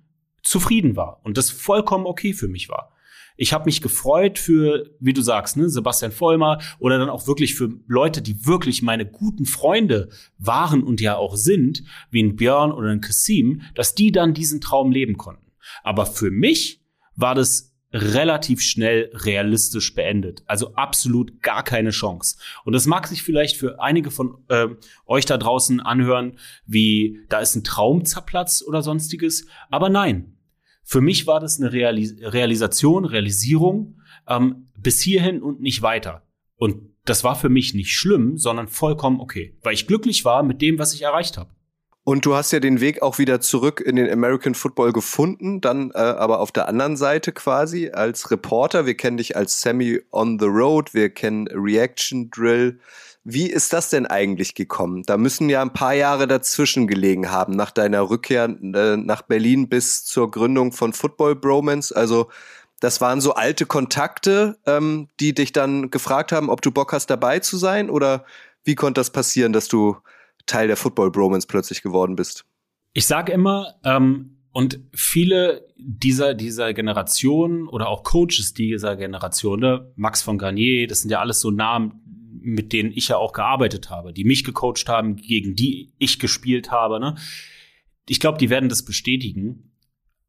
[0.42, 2.92] zufrieden war und das vollkommen okay für mich war.
[3.36, 7.54] Ich habe mich gefreut für, wie du sagst, ne, Sebastian Vollmer oder dann auch wirklich
[7.54, 12.72] für Leute, die wirklich meine guten Freunde waren und ja auch sind, wie ein Björn
[12.72, 15.52] oder ein Kassim, dass die dann diesen Traum leben konnten.
[15.82, 16.80] Aber für mich
[17.14, 20.42] war das relativ schnell realistisch beendet.
[20.46, 22.36] Also absolut gar keine Chance.
[22.64, 24.68] Und das mag sich vielleicht für einige von äh,
[25.06, 29.46] euch da draußen anhören, wie da ist ein Traum zerplatzt oder sonstiges.
[29.70, 30.36] Aber nein,
[30.82, 36.22] für mich war das eine Realis Realisation, Realisierung ähm, bis hierhin und nicht weiter.
[36.56, 40.60] Und das war für mich nicht schlimm, sondern vollkommen okay, weil ich glücklich war mit
[40.60, 41.55] dem, was ich erreicht habe.
[42.08, 45.90] Und du hast ja den Weg auch wieder zurück in den American Football gefunden, dann
[45.90, 48.86] äh, aber auf der anderen Seite quasi als Reporter.
[48.86, 52.78] Wir kennen dich als Sammy on the Road, wir kennen Reaction Drill.
[53.24, 55.02] Wie ist das denn eigentlich gekommen?
[55.04, 59.68] Da müssen ja ein paar Jahre dazwischen gelegen haben, nach deiner Rückkehr äh, nach Berlin
[59.68, 61.92] bis zur Gründung von Football Bromance.
[61.92, 62.28] Also
[62.78, 67.10] das waren so alte Kontakte, ähm, die dich dann gefragt haben, ob du Bock hast,
[67.10, 67.90] dabei zu sein?
[67.90, 68.24] Oder
[68.62, 69.96] wie konnte das passieren, dass du
[70.46, 72.44] Teil der Football Bromance plötzlich geworden bist?
[72.92, 79.92] Ich sage immer, ähm, und viele dieser, dieser Generation oder auch Coaches dieser Generation, ne,
[79.96, 82.00] Max von Garnier, das sind ja alles so Namen,
[82.40, 86.70] mit denen ich ja auch gearbeitet habe, die mich gecoacht haben, gegen die ich gespielt
[86.70, 87.16] habe, ne?
[88.08, 89.72] ich glaube, die werden das bestätigen.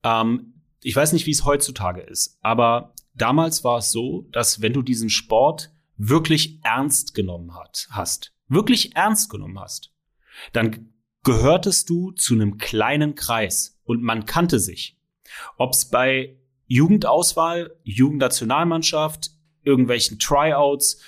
[0.04, 4.74] Ähm, ich weiß nicht, wie es heutzutage ist, aber damals war es so, dass wenn
[4.74, 9.92] du diesen Sport wirklich ernst genommen hat, hast, wirklich ernst genommen hast,
[10.54, 14.97] dann gehörtest du zu einem kleinen Kreis und man kannte sich.
[15.58, 19.32] Ob es bei Jugendauswahl, Jugendnationalmannschaft,
[19.63, 21.02] irgendwelchen Tryouts,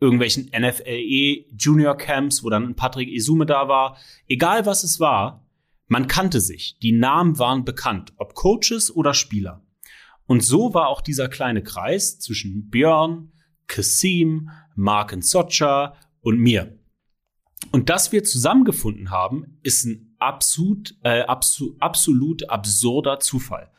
[0.00, 5.46] irgendwelchen NFLE Junior Camps, wo dann Patrick Isume da war, egal was es war,
[5.86, 6.78] man kannte sich.
[6.82, 9.62] Die Namen waren bekannt, ob Coaches oder Spieler.
[10.26, 13.32] Und so war auch dieser kleine Kreis zwischen Björn,
[13.66, 16.78] Kasim, Mark Socha und mir.
[17.70, 23.70] Und dass wir zusammengefunden haben, ist ein absolut, äh, absolut, absolut absurder Zufall.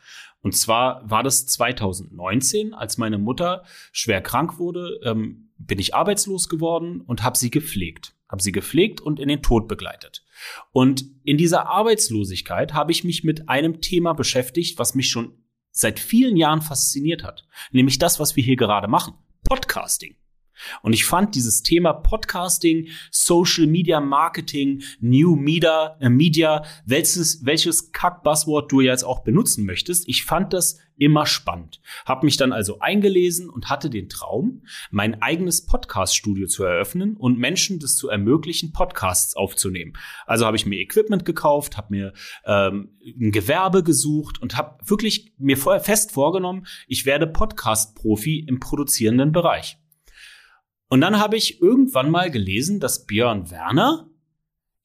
[0.42, 6.48] Und zwar war das 2019, als meine Mutter schwer krank wurde, ähm, bin ich arbeitslos
[6.48, 8.14] geworden und habe sie gepflegt.
[8.28, 10.24] Habe sie gepflegt und in den Tod begleitet.
[10.72, 15.32] Und in dieser Arbeitslosigkeit habe ich mich mit einem Thema beschäftigt, was mich schon
[15.70, 17.46] seit vielen Jahren fasziniert hat.
[17.72, 19.14] Nämlich das, was wir hier gerade machen.
[19.48, 20.16] Podcasting.
[20.82, 27.92] Und ich fand dieses Thema Podcasting, Social Media Marketing, New Media, äh, Media welches, welches
[27.92, 31.80] Kack-Buzzword du jetzt auch benutzen möchtest, ich fand das immer spannend.
[32.04, 37.38] Hab mich dann also eingelesen und hatte den Traum, mein eigenes Podcast-Studio zu eröffnen und
[37.38, 39.92] Menschen das zu ermöglichen, Podcasts aufzunehmen.
[40.26, 42.12] Also habe ich mir Equipment gekauft, habe mir
[42.44, 48.60] ähm, ein Gewerbe gesucht und habe wirklich mir vorher fest vorgenommen, ich werde Podcast-Profi im
[48.60, 49.78] produzierenden Bereich.
[50.88, 54.08] Und dann habe ich irgendwann mal gelesen, dass Björn Werner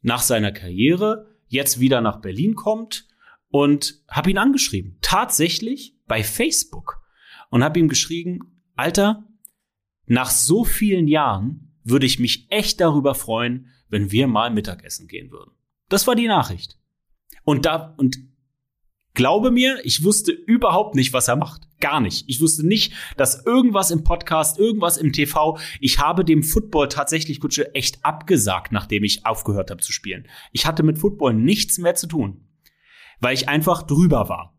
[0.02, 3.08] nach seiner Karriere jetzt wieder nach Berlin kommt
[3.50, 4.98] und habe ihn angeschrieben.
[5.02, 7.02] Tatsächlich bei Facebook.
[7.50, 9.28] Und habe ihm geschrieben, Alter,
[10.06, 15.32] nach so vielen Jahren würde ich mich echt darüber freuen, wenn wir mal Mittagessen gehen
[15.32, 15.52] würden.
[15.90, 16.78] Das war die Nachricht.
[17.44, 18.18] Und da, und
[19.22, 21.62] Glaube mir, ich wusste überhaupt nicht, was er macht.
[21.80, 22.24] Gar nicht.
[22.28, 27.40] Ich wusste nicht, dass irgendwas im Podcast, irgendwas im TV, ich habe dem Football tatsächlich
[27.40, 30.28] Kutsche echt abgesagt, nachdem ich aufgehört habe zu spielen.
[30.54, 32.48] Ich hatte mit Football nichts mehr zu tun,
[33.20, 34.58] weil ich einfach drüber war.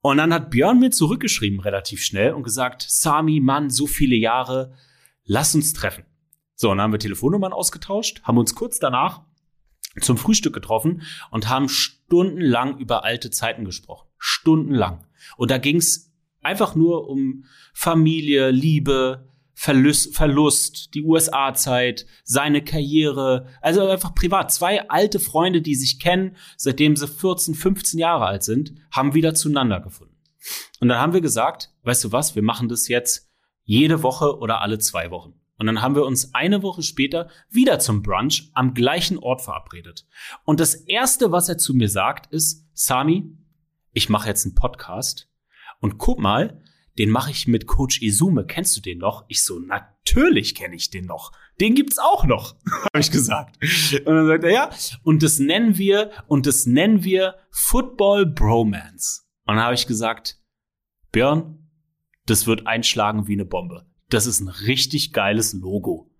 [0.00, 4.72] Und dann hat Björn mir zurückgeschrieben relativ schnell und gesagt, Sami, Mann, so viele Jahre,
[5.24, 6.06] lass uns treffen.
[6.54, 9.26] So, und dann haben wir Telefonnummern ausgetauscht, haben uns kurz danach
[10.00, 14.08] zum Frühstück getroffen und haben stundenlang über alte Zeiten gesprochen.
[14.18, 15.06] Stundenlang.
[15.36, 23.86] Und da ging's einfach nur um Familie, Liebe, Verlust, Verlust die USA-Zeit, seine Karriere, also
[23.86, 24.50] einfach privat.
[24.50, 29.34] Zwei alte Freunde, die sich kennen, seitdem sie 14, 15 Jahre alt sind, haben wieder
[29.34, 30.16] zueinander gefunden.
[30.80, 33.28] Und dann haben wir gesagt, weißt du was, wir machen das jetzt
[33.64, 35.39] jede Woche oder alle zwei Wochen.
[35.60, 40.06] Und dann haben wir uns eine Woche später wieder zum Brunch am gleichen Ort verabredet.
[40.46, 43.36] Und das erste, was er zu mir sagt, ist, Sami,
[43.92, 45.28] ich mache jetzt einen Podcast
[45.80, 46.64] und guck mal,
[46.98, 48.46] den mache ich mit Coach Izume.
[48.46, 49.26] Kennst du den noch?
[49.28, 51.30] Ich so, natürlich kenne ich den noch.
[51.60, 53.58] Den gibt's auch noch, habe ich gesagt.
[54.06, 54.70] Und dann sagt er, ja,
[55.02, 59.24] und das nennen wir, und das nennen wir Football Bromance.
[59.44, 60.40] Und dann habe ich gesagt,
[61.12, 61.68] Björn,
[62.24, 66.10] das wird einschlagen wie eine Bombe das ist ein richtig geiles Logo.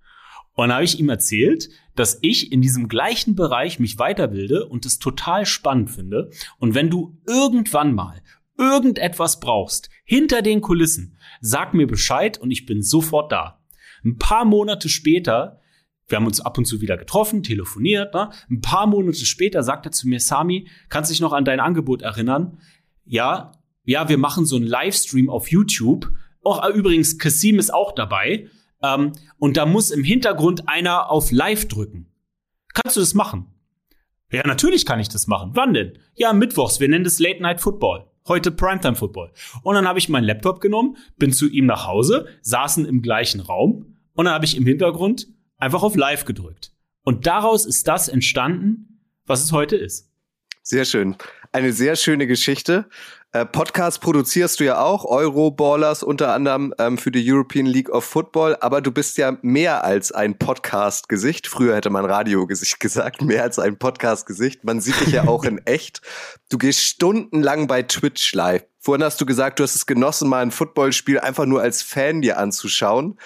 [0.55, 4.85] Und dann habe ich ihm erzählt, dass ich in diesem gleichen Bereich mich weiterbilde und
[4.87, 6.31] es total spannend finde.
[6.59, 8.23] Und wenn du irgendwann mal
[8.59, 13.63] irgendetwas brauchst, hinter den Kulissen, sag mir Bescheid und ich bin sofort da.
[14.05, 15.61] Ein paar Monate später,
[16.09, 18.31] wir haben uns ab und zu wieder getroffen, telefoniert, ne?
[18.51, 21.61] ein paar Monate später sagt er zu mir, Sami, kannst du dich noch an dein
[21.61, 22.59] Angebot erinnern?
[23.05, 23.53] Ja,
[23.85, 28.49] ja, wir machen so einen Livestream auf YouTube Oh, übrigens, Kasim ist auch dabei.
[28.83, 32.11] Ähm, und da muss im Hintergrund einer auf Live drücken.
[32.73, 33.47] Kannst du das machen?
[34.33, 35.51] Ja, natürlich kann ich das machen.
[35.55, 35.99] Wann denn?
[36.15, 36.81] Ja, mittwochs.
[36.81, 38.07] Wir nennen das Late Night Football.
[38.29, 39.33] Heute Primetime Football.
[39.63, 43.41] Und dann habe ich meinen Laptop genommen, bin zu ihm nach Hause, saßen im gleichen
[43.41, 45.27] Raum und dann habe ich im Hintergrund
[45.57, 46.73] einfach auf Live gedrückt.
[47.03, 50.11] Und daraus ist das entstanden, was es heute ist.
[50.63, 51.17] Sehr schön.
[51.53, 52.87] Eine sehr schöne Geschichte.
[53.33, 58.05] Äh, Podcast produzierst du ja auch, Euroballers unter anderem ähm, für die European League of
[58.05, 61.47] Football, aber du bist ja mehr als ein Podcast-Gesicht.
[61.47, 64.65] Früher hätte man Radiogesicht gesagt, mehr als ein Podcast-Gesicht.
[64.65, 66.03] Man sieht dich ja auch in echt.
[66.49, 68.65] Du gehst stundenlang bei Twitch live.
[68.81, 72.23] Vorhin hast du gesagt, du hast es genossen, mal ein Footballspiel einfach nur als Fan
[72.23, 73.17] dir anzuschauen.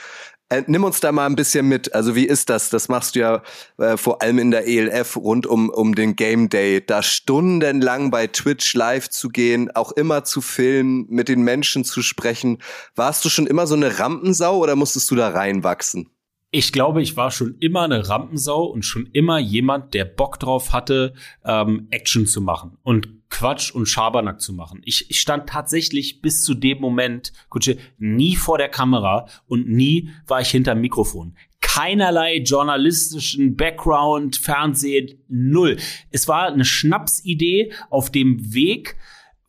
[0.55, 1.95] Äh, nimm uns da mal ein bisschen mit.
[1.95, 2.71] Also wie ist das?
[2.71, 3.43] Das machst du ja
[3.79, 6.85] äh, vor allem in der ELF rund um, um den Game Day.
[6.85, 12.03] Da stundenlang bei Twitch live zu gehen, auch immer zu filmen, mit den Menschen zu
[12.03, 12.59] sprechen.
[12.95, 16.11] Warst du schon immer so eine Rampensau oder musstest du da reinwachsen?
[16.53, 20.73] Ich glaube, ich war schon immer eine Rampensau und schon immer jemand, der Bock drauf
[20.73, 21.15] hatte,
[21.45, 24.81] ähm, Action zu machen und Quatsch und Schabernack zu machen.
[24.85, 30.11] Ich, ich stand tatsächlich bis zu dem Moment, Kutsche, nie vor der Kamera und nie
[30.29, 31.37] war ich hinterm Mikrofon.
[31.61, 35.79] Keinerlei journalistischen Background, Fernsehen, null.
[36.13, 38.97] Es war eine Schnapsidee auf dem Weg,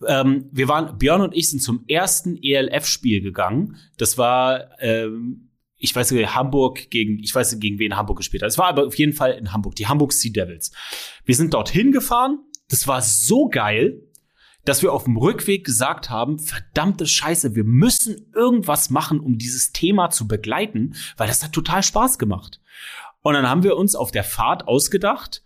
[0.08, 3.78] ähm, wir waren, Björn und ich sind zum ersten ELF-Spiel gegangen.
[4.00, 8.42] Das war ähm, ich weiß nicht, Hamburg gegen, ich weiß nicht, gegen wen Hamburg gespielt
[8.42, 8.50] hat.
[8.50, 10.72] Es war aber auf jeden Fall in Hamburg, die Hamburg Sea Devils.
[11.24, 12.40] Wir sind dorthin gefahren.
[12.70, 14.02] Das war so geil,
[14.66, 19.72] dass wir auf dem Rückweg gesagt haben, verdammte Scheiße, wir müssen irgendwas machen, um dieses
[19.72, 22.60] Thema zu begleiten, weil das hat total Spaß gemacht.
[23.22, 25.44] Und dann haben wir uns auf der Fahrt ausgedacht,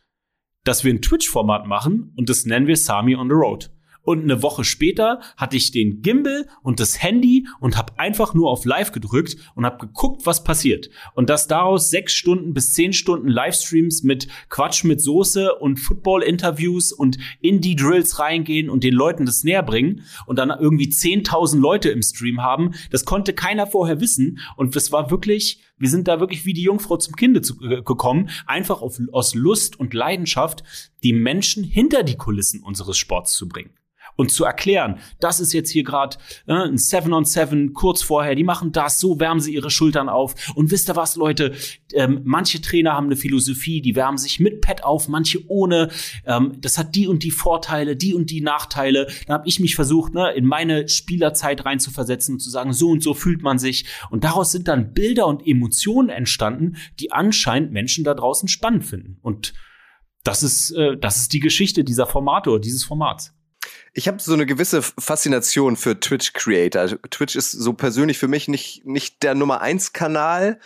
[0.64, 3.72] dass wir ein Twitch-Format machen und das nennen wir Sami on the Road.
[4.10, 8.50] Und eine Woche später hatte ich den Gimbal und das Handy und habe einfach nur
[8.50, 10.90] auf Live gedrückt und habe geguckt, was passiert.
[11.14, 16.92] Und dass daraus sechs Stunden bis zehn Stunden Livestreams mit Quatsch mit Soße und Football-Interviews
[16.92, 22.02] und Indie-Drills reingehen und den Leuten das näher bringen und dann irgendwie 10.000 Leute im
[22.02, 24.40] Stream haben, das konnte keiner vorher wissen.
[24.56, 27.84] Und das war wirklich, wir sind da wirklich wie die Jungfrau zum Kinde zu, äh,
[27.84, 30.64] gekommen, einfach auf, aus Lust und Leidenschaft,
[31.04, 33.70] die Menschen hinter die Kulissen unseres Sports zu bringen
[34.20, 38.36] und zu erklären, das ist jetzt hier gerade äh, ein Seven on Seven kurz vorher,
[38.36, 40.36] die machen das, so wärmen sie ihre Schultern auf.
[40.56, 41.54] Und wisst ihr was, Leute?
[41.94, 45.88] Ähm, manche Trainer haben eine Philosophie, die wärmen sich mit Pad auf, manche ohne.
[46.26, 49.08] Ähm, das hat die und die Vorteile, die und die Nachteile.
[49.26, 53.02] Dann habe ich mich versucht, ne, in meine Spielerzeit reinzuversetzen und zu sagen, so und
[53.02, 53.86] so fühlt man sich.
[54.10, 59.18] Und daraus sind dann Bilder und Emotionen entstanden, die anscheinend Menschen da draußen spannend finden.
[59.22, 59.54] Und
[60.26, 63.34] das ist, äh, das ist die Geschichte dieser Formate oder dieses Formats.
[63.94, 67.02] Ich habe so eine gewisse Faszination für Twitch-Creator.
[67.10, 70.60] Twitch ist so persönlich für mich nicht, nicht der Nummer eins Kanal.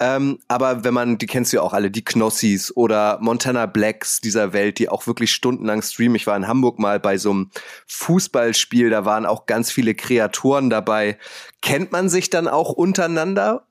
[0.00, 4.20] Ähm, aber wenn man, die kennst du ja auch alle, die Knossis oder Montana Blacks
[4.20, 6.16] dieser Welt, die auch wirklich stundenlang streamen.
[6.16, 7.50] Ich war in Hamburg mal bei so einem
[7.86, 11.16] Fußballspiel, da waren auch ganz viele Kreatoren dabei.
[11.62, 13.68] Kennt man sich dann auch untereinander?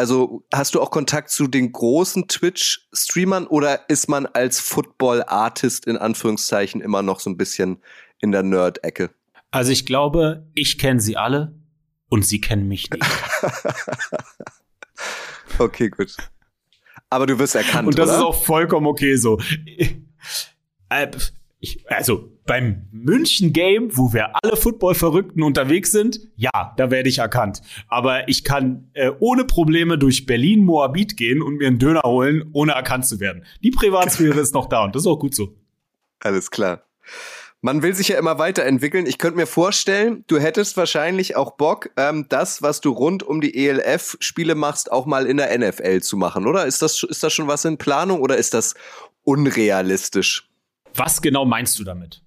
[0.00, 5.98] Also hast du auch Kontakt zu den großen Twitch-Streamern oder ist man als Football-Artist in
[5.98, 7.82] Anführungszeichen immer noch so ein bisschen
[8.18, 9.10] in der Nerd-Ecke?
[9.50, 11.54] Also ich glaube, ich kenne sie alle
[12.08, 13.04] und sie kennen mich nicht.
[15.58, 16.16] okay, gut.
[17.10, 17.88] Aber du wirst erkannt.
[17.88, 18.18] Und das oder?
[18.20, 19.38] ist auch vollkommen okay so.
[20.88, 21.08] Äh,
[21.58, 27.18] ich, also beim München Game, wo wir alle Football-Verrückten unterwegs sind, ja, da werde ich
[27.18, 27.62] erkannt.
[27.86, 32.50] Aber ich kann äh, ohne Probleme durch Berlin Moabit gehen und mir einen Döner holen,
[32.52, 33.44] ohne erkannt zu werden.
[33.62, 35.54] Die Privatsphäre ist noch da und das ist auch gut so.
[36.18, 36.82] Alles klar.
[37.60, 39.06] Man will sich ja immer weiterentwickeln.
[39.06, 43.40] Ich könnte mir vorstellen, du hättest wahrscheinlich auch Bock, ähm, das, was du rund um
[43.40, 46.66] die ELF-Spiele machst, auch mal in der NFL zu machen, oder?
[46.66, 48.74] Ist das, ist das schon was in Planung oder ist das
[49.22, 50.50] unrealistisch?
[50.96, 52.22] Was genau meinst du damit?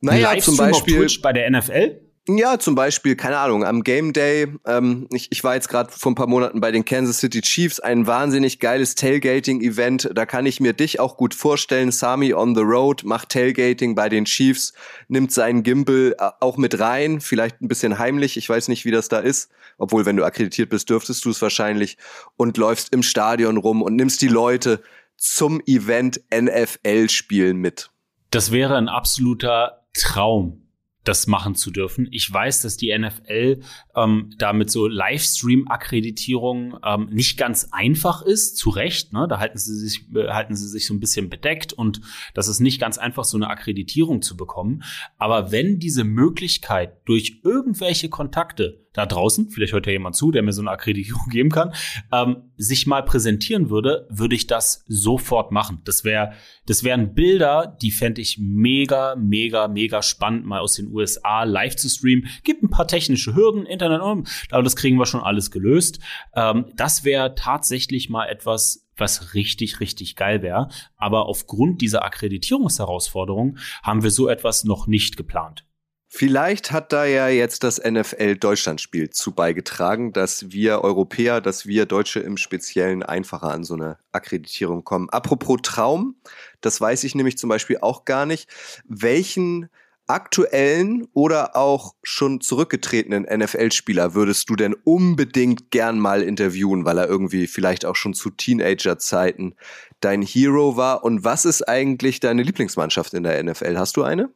[0.00, 2.06] Naja, zum Beispiel auf Twitch bei der NFL?
[2.28, 6.10] Ja, zum Beispiel, keine Ahnung, am Game Day, ähm, ich, ich war jetzt gerade vor
[6.10, 10.10] ein paar Monaten bei den Kansas City Chiefs, ein wahnsinnig geiles Tailgating-Event.
[10.12, 11.92] Da kann ich mir dich auch gut vorstellen.
[11.92, 14.72] Sami on the Road macht Tailgating bei den Chiefs,
[15.06, 18.90] nimmt seinen Gimbal äh, auch mit rein, vielleicht ein bisschen heimlich, ich weiß nicht, wie
[18.90, 19.52] das da ist.
[19.78, 21.96] Obwohl, wenn du akkreditiert bist, dürftest du es wahrscheinlich.
[22.36, 24.82] Und läufst im Stadion rum und nimmst die Leute
[25.16, 27.90] zum Event NFL-Spielen mit.
[28.30, 30.66] Das wäre ein absoluter Traum
[31.06, 32.08] das machen zu dürfen.
[32.10, 33.60] Ich weiß, dass die NFL
[33.94, 39.12] ähm, damit so Livestream-Akkreditierung ähm, nicht ganz einfach ist, zu Recht.
[39.12, 39.26] Ne?
[39.28, 42.00] Da halten sie sich äh, halten sie sich so ein bisschen bedeckt und
[42.34, 44.82] das ist nicht ganz einfach, so eine Akkreditierung zu bekommen.
[45.16, 50.42] Aber wenn diese Möglichkeit durch irgendwelche Kontakte da draußen, vielleicht hört ja jemand zu, der
[50.42, 51.72] mir so eine Akkreditierung geben kann,
[52.12, 55.82] ähm, sich mal präsentieren würde, würde ich das sofort machen.
[55.84, 56.32] Das wäre,
[56.64, 61.76] das wären Bilder, die fände ich mega, mega, mega spannend, mal aus den USA live
[61.76, 62.28] zu streamen.
[62.42, 66.00] Gibt ein paar technische Hürden, Internet, aber das kriegen wir schon alles gelöst.
[66.34, 70.68] Ähm, das wäre tatsächlich mal etwas, was richtig, richtig geil wäre.
[70.96, 75.65] Aber aufgrund dieser Akkreditierungsherausforderung haben wir so etwas noch nicht geplant.
[76.08, 82.20] Vielleicht hat da ja jetzt das NFL-Deutschlandspiel zu beigetragen, dass wir Europäer, dass wir Deutsche
[82.20, 85.10] im Speziellen einfacher an so eine Akkreditierung kommen.
[85.10, 86.16] Apropos Traum,
[86.60, 88.48] das weiß ich nämlich zum Beispiel auch gar nicht.
[88.84, 89.68] Welchen
[90.06, 97.08] aktuellen oder auch schon zurückgetretenen NFL-Spieler würdest du denn unbedingt gern mal interviewen, weil er
[97.08, 99.56] irgendwie vielleicht auch schon zu Teenager-Zeiten
[100.00, 101.02] dein Hero war?
[101.02, 103.76] Und was ist eigentlich deine Lieblingsmannschaft in der NFL?
[103.76, 104.30] Hast du eine?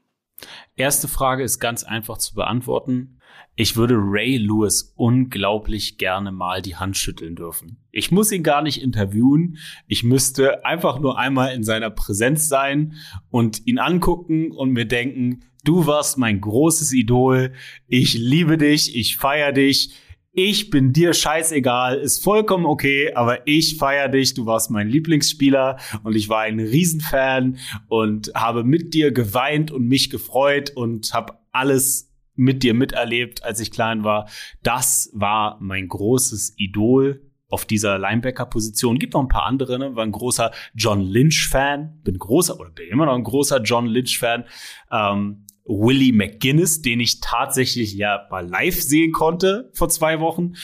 [0.76, 3.20] Erste Frage ist ganz einfach zu beantworten.
[3.56, 7.76] Ich würde Ray Lewis unglaublich gerne mal die Hand schütteln dürfen.
[7.90, 9.58] Ich muss ihn gar nicht interviewen.
[9.86, 12.94] Ich müsste einfach nur einmal in seiner Präsenz sein
[13.30, 17.52] und ihn angucken und mir denken, du warst mein großes Idol.
[17.86, 18.96] Ich liebe dich.
[18.96, 19.94] Ich feier dich.
[20.32, 25.78] Ich bin dir scheißegal, ist vollkommen okay, aber ich feier dich, du warst mein Lieblingsspieler
[26.04, 27.58] und ich war ein Riesenfan
[27.88, 33.58] und habe mit dir geweint und mich gefreut und habe alles mit dir miterlebt, als
[33.58, 34.28] ich klein war.
[34.62, 39.00] Das war mein großes Idol auf dieser Linebacker-Position.
[39.00, 39.96] Gibt noch ein paar andere, ne?
[39.96, 44.44] War ein großer John Lynch-Fan, bin großer oder bin immer noch ein großer John Lynch-Fan.
[44.92, 50.54] Ähm, Willie McGuinness, den ich tatsächlich ja mal live sehen konnte vor zwei Wochen.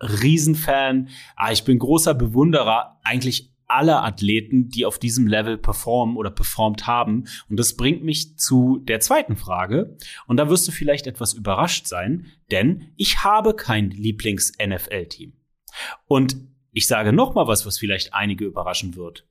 [0.00, 1.08] Riesenfan.
[1.34, 6.86] Ah, ich bin großer Bewunderer eigentlich alle Athleten, die auf diesem Level performen oder performt
[6.86, 7.24] haben.
[7.48, 9.96] Und das bringt mich zu der zweiten Frage.
[10.26, 15.34] Und da wirst du vielleicht etwas überrascht sein, denn ich habe kein Lieblings-NFL-Team.
[16.06, 16.36] Und
[16.72, 19.26] ich sage noch mal was, was vielleicht einige überraschen wird.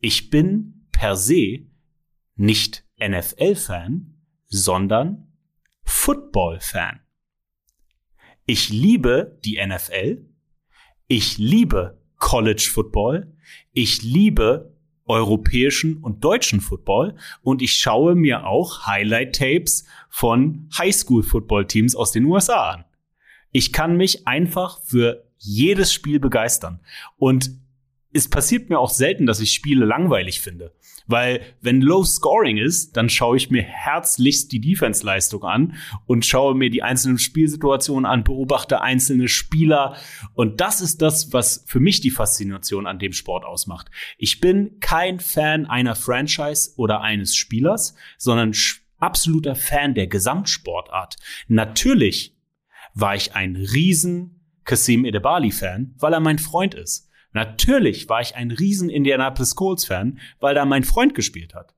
[0.00, 1.66] Ich bin per se
[2.36, 4.13] nicht NFL-Fan,
[4.54, 5.26] sondern
[5.84, 7.00] Football-Fan.
[8.46, 10.24] Ich liebe die NFL.
[11.08, 13.32] Ich liebe College Football.
[13.72, 14.72] Ich liebe
[15.06, 22.70] europäischen und deutschen Football und ich schaue mir auch Highlight-Tapes von Highschool-Football-Teams aus den USA
[22.70, 22.84] an.
[23.50, 26.80] Ich kann mich einfach für jedes Spiel begeistern.
[27.16, 27.50] Und
[28.12, 30.72] es passiert mir auch selten, dass ich Spiele langweilig finde.
[31.06, 35.76] Weil wenn Low Scoring ist, dann schaue ich mir herzlichst die Defense-Leistung an
[36.06, 39.96] und schaue mir die einzelnen Spielsituationen an, beobachte einzelne Spieler.
[40.34, 43.90] Und das ist das, was für mich die Faszination an dem Sport ausmacht.
[44.16, 48.54] Ich bin kein Fan einer Franchise oder eines Spielers, sondern
[48.98, 51.16] absoluter Fan der Gesamtsportart.
[51.48, 52.34] Natürlich
[52.94, 57.10] war ich ein riesen Kasim Edebali-Fan, weil er mein Freund ist.
[57.34, 61.74] Natürlich war ich ein riesen Indianapolis Colts-Fan, weil da mein Freund gespielt hat.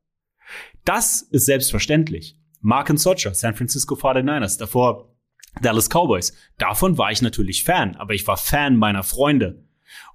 [0.84, 2.38] Das ist selbstverständlich.
[2.60, 5.16] Mark and Socha, San Francisco 49ers, davor
[5.60, 6.32] Dallas Cowboys.
[6.58, 9.64] Davon war ich natürlich Fan, aber ich war Fan meiner Freunde.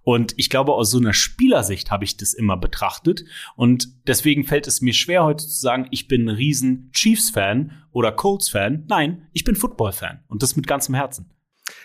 [0.04, 3.24] Und ich glaube, aus so einer Spielersicht habe ich das immer betrachtet.
[3.56, 8.12] Und deswegen fällt es mir schwer, heute zu sagen, ich bin ein riesen Chiefs-Fan oder
[8.12, 8.86] Colts-Fan.
[8.88, 10.24] Nein, ich bin Football-Fan.
[10.28, 11.32] Und das mit ganzem Herzen.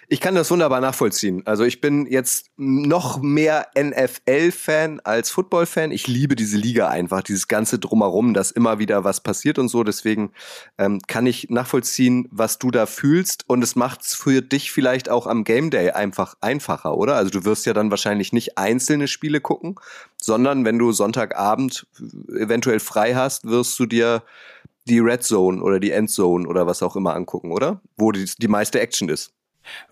[0.09, 1.43] Ich kann das wunderbar nachvollziehen.
[1.47, 5.91] Also ich bin jetzt noch mehr NFL-Fan als Football-Fan.
[5.91, 9.83] Ich liebe diese Liga einfach, dieses ganze drumherum, dass immer wieder was passiert und so.
[9.83, 10.31] Deswegen
[10.79, 13.49] ähm, kann ich nachvollziehen, was du da fühlst.
[13.49, 17.17] Und es macht es für dich vielleicht auch am Game Day einfach einfacher, oder?
[17.17, 19.75] Also du wirst ja dann wahrscheinlich nicht einzelne Spiele gucken,
[20.17, 21.89] sondern wenn du Sonntagabend
[22.29, 24.23] eventuell frei hast, wirst du dir
[24.87, 27.81] die Red Zone oder die End Zone oder was auch immer angucken, oder?
[27.97, 29.33] Wo die, die meiste Action ist.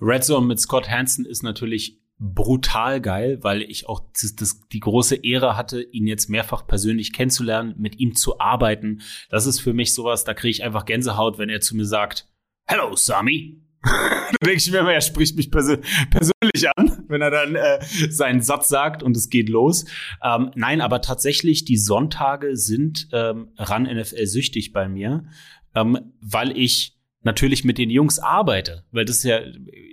[0.01, 4.81] Red Zone mit Scott Hansen ist natürlich brutal geil, weil ich auch das, das, die
[4.81, 9.03] große Ehre hatte, ihn jetzt mehrfach persönlich kennenzulernen, mit ihm zu arbeiten.
[9.31, 12.29] Das ist für mich sowas, da kriege ich einfach Gänsehaut, wenn er zu mir sagt,
[12.67, 13.61] Hello, Sami.
[13.85, 15.77] da denke ich mir immer, er spricht mich persö
[16.11, 19.85] persönlich an, wenn er dann äh, seinen Satz sagt und es geht los.
[20.23, 25.27] Ähm, nein, aber tatsächlich, die Sonntage sind ähm, ran NFL süchtig bei mir,
[25.75, 26.94] ähm, weil ich
[27.25, 29.41] natürlich mit den Jungs arbeite, weil das ist ja,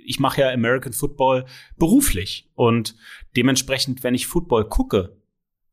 [0.05, 1.45] ich mache ja American Football
[1.77, 2.95] beruflich und
[3.35, 5.17] dementsprechend, wenn ich Football gucke,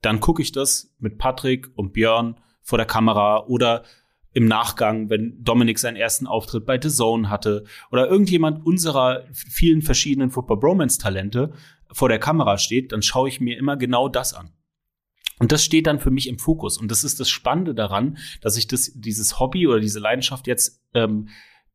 [0.00, 3.84] dann gucke ich das mit Patrick und Björn vor der Kamera oder
[4.32, 9.82] im Nachgang, wenn Dominik seinen ersten Auftritt bei The Zone hatte oder irgendjemand unserer vielen
[9.82, 11.52] verschiedenen Football Bromance Talente
[11.90, 14.52] vor der Kamera steht, dann schaue ich mir immer genau das an.
[15.38, 16.78] Und das steht dann für mich im Fokus.
[16.78, 20.82] Und das ist das Spannende daran, dass ich das, dieses Hobby oder diese Leidenschaft jetzt
[20.94, 21.28] ähm,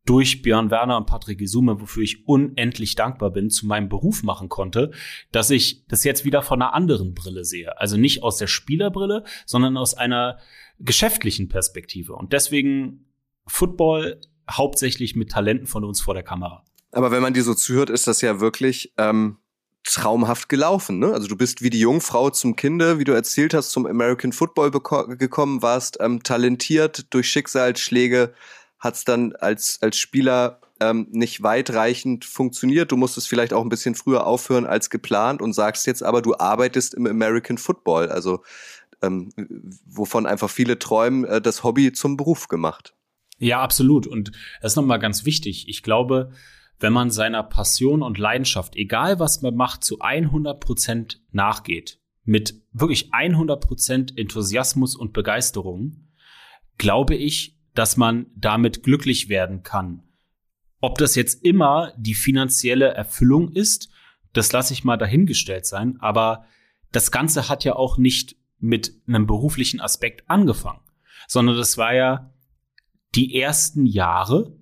[0.05, 4.49] durch Björn Werner und Patrick Isume, wofür ich unendlich dankbar bin, zu meinem Beruf machen
[4.49, 4.91] konnte,
[5.31, 7.79] dass ich das jetzt wieder von einer anderen Brille sehe.
[7.79, 10.39] Also nicht aus der Spielerbrille, sondern aus einer
[10.79, 12.13] geschäftlichen Perspektive.
[12.13, 13.05] Und deswegen
[13.45, 16.65] Football hauptsächlich mit Talenten von uns vor der Kamera.
[16.91, 19.37] Aber wenn man dir so zuhört, ist das ja wirklich ähm,
[19.83, 20.99] traumhaft gelaufen.
[20.99, 21.13] Ne?
[21.13, 24.71] Also du bist wie die Jungfrau zum Kinde, wie du erzählt hast, zum American Football
[24.71, 28.33] gekommen, warst ähm, talentiert durch Schicksalsschläge
[28.83, 32.91] hat es dann als, als Spieler ähm, nicht weitreichend funktioniert.
[32.91, 36.35] Du musstest vielleicht auch ein bisschen früher aufhören als geplant und sagst jetzt aber, du
[36.37, 38.43] arbeitest im American Football, also
[39.01, 39.31] ähm,
[39.85, 42.93] wovon einfach viele träumen, äh, das Hobby zum Beruf gemacht.
[43.37, 44.05] Ja, absolut.
[44.05, 45.69] Und das ist nochmal ganz wichtig.
[45.69, 46.31] Ich glaube,
[46.83, 52.61] wenn man seiner Passion und Leidenschaft, egal was man macht, zu 100 Prozent nachgeht, mit
[52.73, 56.09] wirklich 100 Prozent Enthusiasmus und Begeisterung,
[56.77, 60.03] glaube ich, dass man damit glücklich werden kann.
[60.81, 63.89] Ob das jetzt immer die finanzielle Erfüllung ist,
[64.33, 66.43] das lasse ich mal dahingestellt sein, aber
[66.91, 70.81] das Ganze hat ja auch nicht mit einem beruflichen Aspekt angefangen,
[71.29, 72.33] sondern das war ja
[73.15, 74.57] die ersten Jahre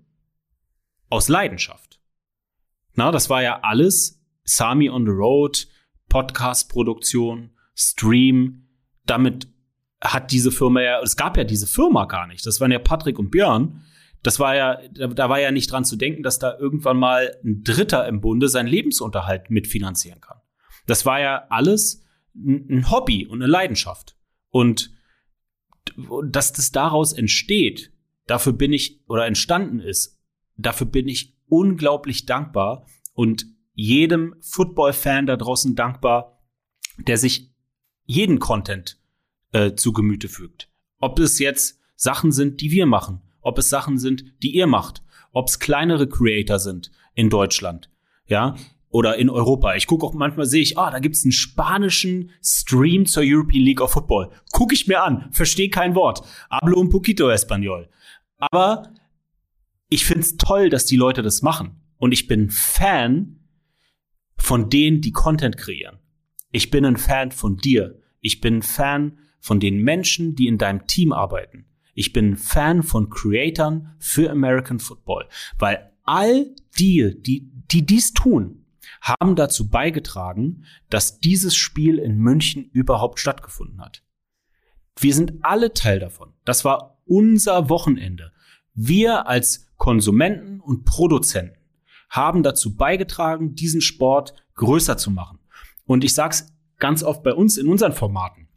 [1.09, 1.90] aus Leidenschaft.
[2.93, 5.67] Na, das war ja alles Sami on the Road,
[6.09, 8.67] Podcast-Produktion, Stream.
[9.05, 9.47] Damit
[10.01, 12.45] hat diese Firma ja, es gab ja diese Firma gar nicht.
[12.45, 13.83] Das waren ja Patrick und Björn.
[14.23, 17.63] Das war ja, da war ja nicht dran zu denken, dass da irgendwann mal ein
[17.63, 20.37] Dritter im Bunde seinen Lebensunterhalt mitfinanzieren kann.
[20.85, 22.03] Das war ja alles
[22.35, 24.15] ein Hobby und eine Leidenschaft.
[24.49, 24.91] Und
[26.23, 27.91] dass das daraus entsteht,
[28.27, 30.19] dafür bin ich oder entstanden ist,
[30.57, 36.39] dafür bin ich unglaublich dankbar und jedem Football-Fan da draußen dankbar,
[36.97, 37.51] der sich
[38.05, 38.97] jeden Content
[39.51, 40.69] äh, zu Gemüte fügt.
[40.99, 45.03] Ob es jetzt Sachen sind, die wir machen, ob es Sachen sind, die ihr macht,
[45.33, 47.89] ob es kleinere Creator sind in Deutschland,
[48.27, 48.55] ja,
[48.89, 49.75] oder in Europa.
[49.75, 53.81] Ich gucke auch manchmal, sehe ich, ah, da gibt's einen spanischen Stream zur European League
[53.81, 54.31] of Football.
[54.51, 56.21] Guck ich mir an, verstehe kein Wort.
[56.49, 57.89] Hablo un poquito español.
[58.37, 58.93] Aber
[59.91, 61.81] ich find's toll, dass die Leute das machen.
[61.97, 63.41] Und ich bin Fan
[64.37, 65.99] von denen, die Content kreieren.
[66.49, 67.99] Ich bin ein Fan von dir.
[68.21, 71.65] Ich bin Fan von den Menschen, die in deinem Team arbeiten.
[71.93, 75.27] Ich bin Fan von Creatoren für American Football,
[75.59, 78.65] weil all die, die, die dies tun,
[79.01, 84.03] haben dazu beigetragen, dass dieses Spiel in München überhaupt stattgefunden hat.
[84.97, 86.31] Wir sind alle Teil davon.
[86.45, 88.30] Das war unser Wochenende.
[88.73, 91.57] Wir als Konsumenten und Produzenten
[92.09, 95.39] haben dazu beigetragen, diesen Sport größer zu machen.
[95.85, 98.47] Und ich sag's ganz oft bei uns in unseren Formaten.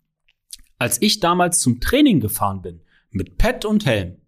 [0.78, 4.20] Als ich damals zum Training gefahren bin, mit Pet und Helm,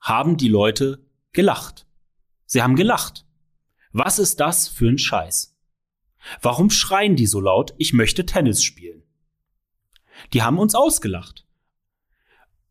[0.00, 1.86] haben die Leute gelacht.
[2.46, 3.26] Sie haben gelacht.
[3.92, 5.56] Was ist das für ein Scheiß?
[6.40, 9.02] Warum schreien die so laut, ich möchte Tennis spielen?
[10.32, 11.46] Die haben uns ausgelacht.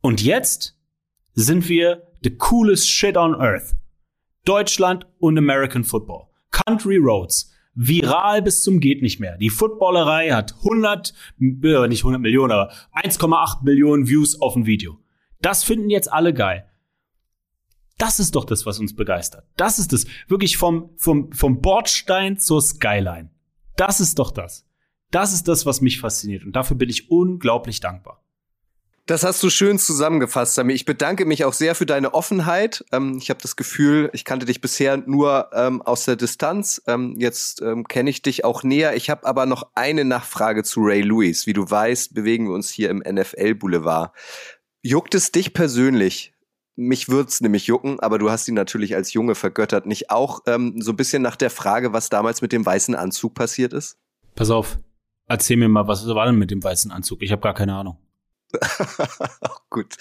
[0.02, 0.80] Und jetzt
[1.34, 3.76] sind wir the coolest shit on earth.
[4.46, 6.28] Deutschland und American Football.
[6.52, 7.52] Country Roads.
[7.74, 9.38] Viral bis zum geht nicht mehr.
[9.38, 15.00] Die Footballerei hat 100, äh, nicht 100 Millionen, aber 1,8 Millionen Views auf ein Video.
[15.42, 16.66] Das finden jetzt alle geil.
[17.98, 19.46] Das ist doch das, was uns begeistert.
[19.58, 20.08] Das ist es.
[20.28, 23.30] Wirklich vom, vom, vom Bordstein zur Skyline.
[23.78, 24.68] Das ist doch das.
[25.12, 26.44] Das ist das, was mich fasziniert.
[26.44, 28.21] Und dafür bin ich unglaublich dankbar.
[29.12, 30.72] Das hast du schön zusammengefasst, Sami.
[30.72, 32.86] Ich bedanke mich auch sehr für deine Offenheit.
[32.94, 36.82] Ähm, ich habe das Gefühl, ich kannte dich bisher nur ähm, aus der Distanz.
[36.88, 38.96] Ähm, jetzt ähm, kenne ich dich auch näher.
[38.96, 41.46] Ich habe aber noch eine Nachfrage zu Ray Lewis.
[41.46, 44.14] Wie du weißt, bewegen wir uns hier im NFL-Boulevard.
[44.82, 46.34] Juckt es dich persönlich,
[46.78, 49.88] mich würd's nämlich jucken, aber du hast ihn natürlich als Junge vergöttert.
[49.88, 53.34] Nicht auch ähm, so ein bisschen nach der Frage, was damals mit dem weißen Anzug
[53.34, 53.98] passiert ist?
[54.36, 54.80] Pass auf,
[55.28, 57.22] erzähl mir mal, was war denn mit dem weißen Anzug?
[57.22, 57.98] Ich habe gar keine Ahnung.
[59.70, 59.96] Gut.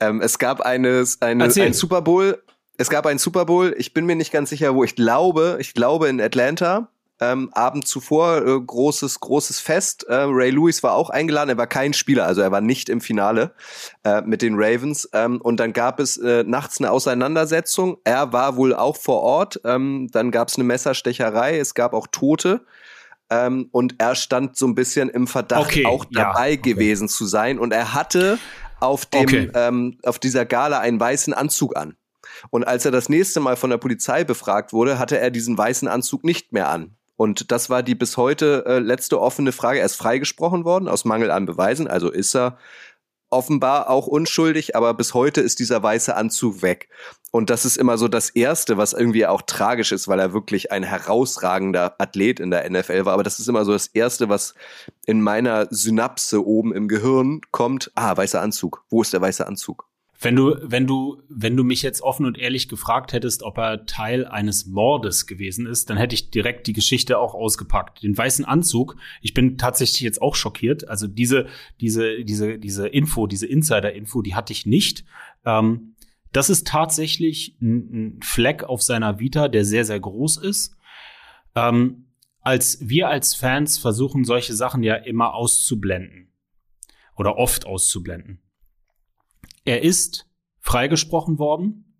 [0.00, 2.42] Ähm, es gab eine, eine, ein Super Bowl.
[2.76, 3.74] Es gab einen Super Bowl.
[3.78, 4.84] Ich bin mir nicht ganz sicher, wo.
[4.84, 6.88] Ich glaube, ich glaube in Atlanta
[7.20, 10.04] ähm, Abend zuvor äh, großes, großes Fest.
[10.08, 13.00] Äh, Ray Lewis war auch eingeladen, er war kein Spieler, also er war nicht im
[13.00, 13.52] Finale
[14.04, 15.08] äh, mit den Ravens.
[15.12, 17.98] Ähm, und dann gab es äh, nachts eine Auseinandersetzung.
[18.04, 19.60] Er war wohl auch vor Ort.
[19.64, 22.62] Ähm, dann gab es eine Messerstecherei, es gab auch Tote.
[23.30, 26.72] Ähm, und er stand so ein bisschen im Verdacht, okay, auch dabei ja, okay.
[26.74, 27.58] gewesen zu sein.
[27.58, 28.38] Und er hatte
[28.80, 29.50] auf dem okay.
[29.54, 31.96] ähm, auf dieser Gala einen weißen Anzug an.
[32.50, 35.88] Und als er das nächste Mal von der Polizei befragt wurde, hatte er diesen weißen
[35.88, 36.96] Anzug nicht mehr an.
[37.16, 39.78] Und das war die bis heute äh, letzte offene Frage.
[39.78, 42.58] Er ist freigesprochen worden aus Mangel an Beweisen, also ist er
[43.34, 46.88] offenbar auch unschuldig, aber bis heute ist dieser weiße Anzug weg.
[47.32, 50.70] Und das ist immer so das Erste, was irgendwie auch tragisch ist, weil er wirklich
[50.70, 53.14] ein herausragender Athlet in der NFL war.
[53.14, 54.54] Aber das ist immer so das Erste, was
[55.04, 57.90] in meiner Synapse oben im Gehirn kommt.
[57.96, 58.84] Ah, weißer Anzug.
[58.88, 59.88] Wo ist der weiße Anzug?
[60.24, 63.84] Wenn du, wenn du, wenn du mich jetzt offen und ehrlich gefragt hättest, ob er
[63.84, 68.02] Teil eines Mordes gewesen ist, dann hätte ich direkt die Geschichte auch ausgepackt.
[68.02, 70.88] Den weißen Anzug, ich bin tatsächlich jetzt auch schockiert.
[70.88, 71.46] Also diese,
[71.80, 75.04] diese, diese, diese Info, diese Insider-Info, die hatte ich nicht.
[75.44, 75.94] Ähm,
[76.32, 80.74] das ist tatsächlich ein, ein, Fleck auf seiner Vita, der sehr, sehr groß ist.
[81.54, 82.06] Ähm,
[82.40, 86.32] als wir als Fans versuchen, solche Sachen ja immer auszublenden
[87.14, 88.40] oder oft auszublenden.
[89.64, 90.26] Er ist
[90.60, 91.96] freigesprochen worden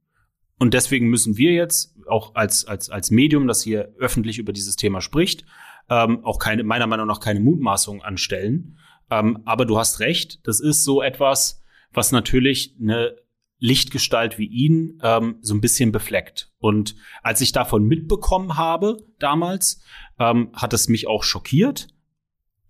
[0.59, 4.77] und deswegen müssen wir jetzt auch als, als, als Medium, das hier öffentlich über dieses
[4.77, 5.45] Thema spricht,
[5.89, 8.79] ähm, auch keine, meiner Meinung nach keine Mutmaßung anstellen.
[9.11, 11.63] Ähm, aber du hast recht, das ist so etwas,
[11.93, 13.17] was natürlich eine
[13.59, 16.51] Lichtgestalt wie ihn ähm, so ein bisschen befleckt.
[16.59, 19.83] Und als ich davon mitbekommen habe damals,
[20.19, 21.89] ähm, hat es mich auch schockiert.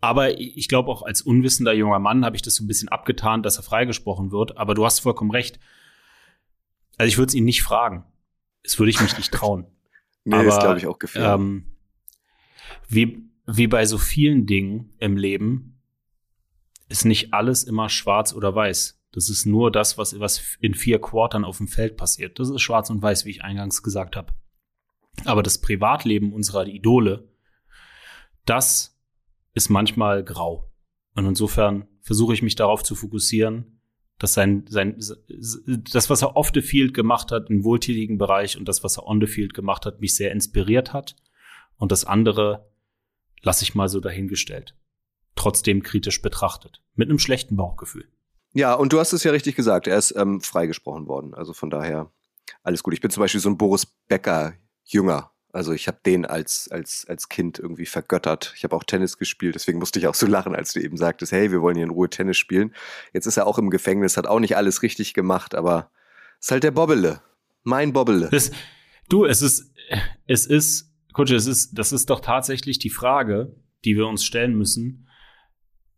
[0.05, 3.43] Aber ich glaube auch als unwissender junger Mann habe ich das so ein bisschen abgetan,
[3.43, 4.59] dass er freigesprochen wird.
[4.59, 5.59] Aber du hast vollkommen recht.
[6.99, 8.05] Also ich würde es ihn nicht fragen.
[8.63, 9.65] Das würde ich mich nicht trauen.
[10.25, 11.33] nee, Aber, ist, glaube ich, auch gefährlich.
[11.33, 11.65] Ähm,
[12.87, 15.81] wie, wie bei so vielen Dingen im Leben
[16.91, 19.01] ist nicht alles immer schwarz oder weiß.
[19.11, 22.39] Das ist nur das, was, was in vier Quartern auf dem Feld passiert.
[22.39, 24.35] Das ist schwarz und weiß, wie ich eingangs gesagt habe.
[25.25, 27.27] Aber das Privatleben unserer Idole,
[28.45, 28.93] das
[29.55, 30.71] ist manchmal grau.
[31.15, 33.81] Und insofern versuche ich mich darauf zu fokussieren,
[34.19, 38.67] dass sein, sein, das, was er off the field gemacht hat, im wohltätigen Bereich und
[38.69, 41.17] das, was er on the field gemacht hat, mich sehr inspiriert hat.
[41.77, 42.71] Und das andere
[43.43, 44.77] lasse ich mal so dahingestellt.
[45.35, 46.83] Trotzdem kritisch betrachtet.
[46.95, 48.09] Mit einem schlechten Bauchgefühl.
[48.53, 51.35] Ja, und du hast es ja richtig gesagt, er ist ähm, freigesprochen worden.
[51.35, 52.13] Also von daher
[52.63, 52.95] alles gut.
[52.95, 55.34] Ich bin zum Beispiel so ein Boris Becker Jünger.
[55.55, 58.53] Also ich habe den als, als, als Kind irgendwie vergöttert.
[58.57, 61.31] Ich habe auch Tennis gespielt, deswegen musste ich auch so lachen, als du eben sagtest,
[61.31, 62.75] hey, wir wollen hier in Ruhe Tennis spielen.
[63.13, 65.93] Jetzt ist er auch im Gefängnis, hat auch nicht alles richtig gemacht, aber
[66.41, 67.23] ist halt der Bobbele.
[67.63, 68.31] Mein Bobbele.
[68.31, 68.51] Das,
[69.09, 69.73] du, es ist,
[70.27, 74.57] es ist, Kutsche, es ist, das ist doch tatsächlich die Frage, die wir uns stellen
[74.57, 75.09] müssen.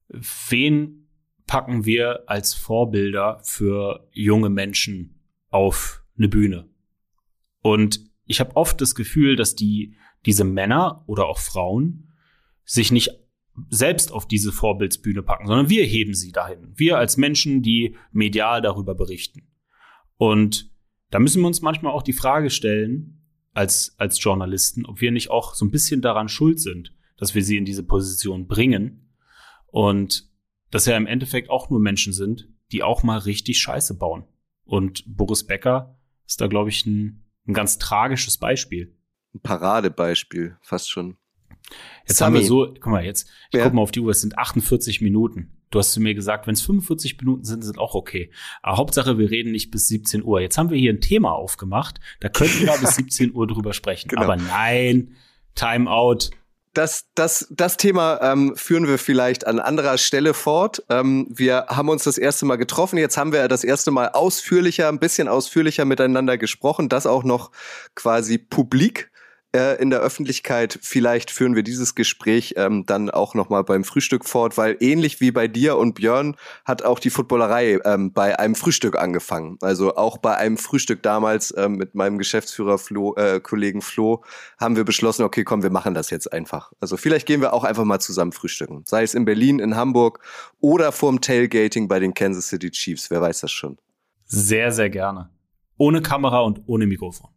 [0.09, 1.09] Wen
[1.47, 6.69] packen wir als Vorbilder für junge Menschen auf eine Bühne?
[7.63, 12.13] Und ich habe oft das Gefühl, dass die diese Männer oder auch Frauen
[12.65, 13.11] sich nicht
[13.71, 16.73] selbst auf diese Vorbildsbühne packen, sondern wir heben sie dahin.
[16.75, 19.49] Wir als Menschen, die medial darüber berichten.
[20.19, 20.71] Und
[21.11, 23.23] da müssen wir uns manchmal auch die Frage stellen,
[23.53, 27.43] als, als Journalisten, ob wir nicht auch so ein bisschen daran schuld sind, dass wir
[27.43, 29.15] sie in diese Position bringen
[29.69, 30.29] und
[30.71, 34.25] dass ja im Endeffekt auch nur Menschen sind, die auch mal richtig Scheiße bauen.
[34.65, 38.95] Und Boris Becker ist da, glaube ich, ein, ein ganz tragisches Beispiel.
[39.35, 41.17] Ein Paradebeispiel, fast schon.
[42.07, 42.37] Jetzt Sami.
[42.37, 43.65] haben wir so, guck mal, jetzt, ich Ja.
[43.65, 45.53] guck mal auf die Uhr, es sind 48 Minuten.
[45.71, 48.31] Du hast zu mir gesagt, wenn es 45 Minuten sind, sind auch okay.
[48.63, 50.41] Aber Hauptsache, wir reden nicht bis 17 Uhr.
[50.41, 54.09] Jetzt haben wir hier ein Thema aufgemacht, da könnten wir bis 17 Uhr drüber sprechen.
[54.09, 54.23] Genau.
[54.23, 55.17] Aber nein,
[55.57, 56.31] Timeout.
[56.77, 60.85] Das, das, das Thema ähm, führen wir vielleicht an anderer Stelle fort.
[60.91, 62.99] Ähm, wir haben uns das erste Mal getroffen.
[62.99, 66.91] Jetzt haben wir das erste Mal ausführlicher, ein bisschen ausführlicher miteinander gesprochen.
[66.91, 67.51] Das auch noch
[67.95, 69.11] quasi publik
[69.57, 70.79] äh, in der Öffentlichkeit.
[70.83, 75.21] Vielleicht führen wir dieses Gespräch ähm, dann auch noch mal beim Frühstück fort, weil ähnlich
[75.21, 79.57] wie bei dir und Björn hat auch die Footballerei ähm, bei einem Frühstück angefangen.
[79.63, 84.23] Also auch bei einem Frühstück damals ähm, mit meinem Geschäftsführer Flo, äh, Kollegen Flo
[84.59, 86.73] haben wir beschlossen, okay, komm, wir machen das jetzt einfach.
[86.81, 88.83] Also vielleicht gehen wir auch einfach mal zusammen frühstücken.
[88.85, 90.21] Sei es in Berlin, in Hamburg
[90.61, 93.11] oder vorm Tailgating bei den Kansas City Chiefs.
[93.11, 93.79] Wer weiß das schon.
[94.27, 95.31] Sehr, sehr gerne.
[95.79, 97.31] Ohne Kamera und ohne Mikrofon.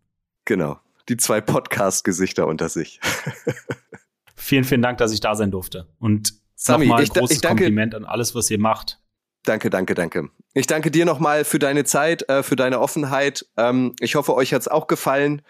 [0.46, 0.80] Genau.
[1.10, 3.00] Die zwei Podcast-Gesichter unter sich.
[4.36, 5.90] Vielen, vielen Dank, dass ich da sein durfte.
[6.00, 9.00] Und Sami, nochmal ein ich großes ich danke- Kompliment an alles, was ihr macht.
[9.44, 10.30] Danke, danke, danke.
[10.54, 13.46] Ich danke dir nochmal für deine Zeit, äh, für deine Offenheit.
[13.58, 15.42] Ähm, ich hoffe, euch hat's auch gefallen.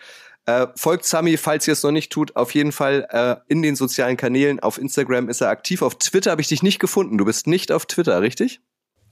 [0.45, 3.75] Äh, folgt Sami, falls ihr es noch nicht tut, auf jeden Fall äh, in den
[3.75, 4.59] sozialen Kanälen.
[4.59, 5.81] Auf Instagram ist er aktiv.
[5.83, 7.17] Auf Twitter habe ich dich nicht gefunden.
[7.17, 8.59] Du bist nicht auf Twitter, richtig?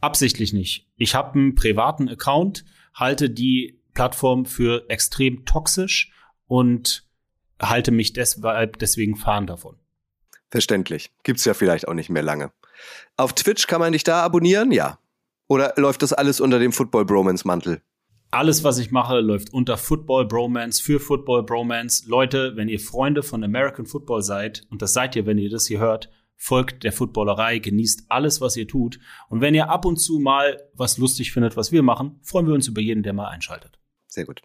[0.02, 0.88] Absichtlich nicht.
[0.98, 6.12] Ich habe einen privaten Account, halte die Plattform für extrem toxisch
[6.48, 7.06] und
[7.62, 9.78] halte mich deshalb deswegen fern davon.
[10.50, 11.12] Verständlich.
[11.24, 12.52] Gibt's ja vielleicht auch nicht mehr lange.
[13.18, 14.72] Auf Twitch kann man dich da abonnieren?
[14.72, 15.00] Ja.
[15.48, 17.82] Oder läuft das alles unter dem Football Bromance Mantel?
[18.30, 22.08] Alles, was ich mache, läuft unter Football Bromance für Football Bromance.
[22.10, 25.66] Leute, wenn ihr Freunde von American Football seid, und das seid ihr, wenn ihr das
[25.66, 29.00] hier hört, folgt der Footballerei, genießt alles, was ihr tut.
[29.30, 32.54] Und wenn ihr ab und zu mal was lustig findet, was wir machen, freuen wir
[32.54, 33.80] uns über jeden, der mal einschaltet.
[34.08, 34.42] Sehr gut.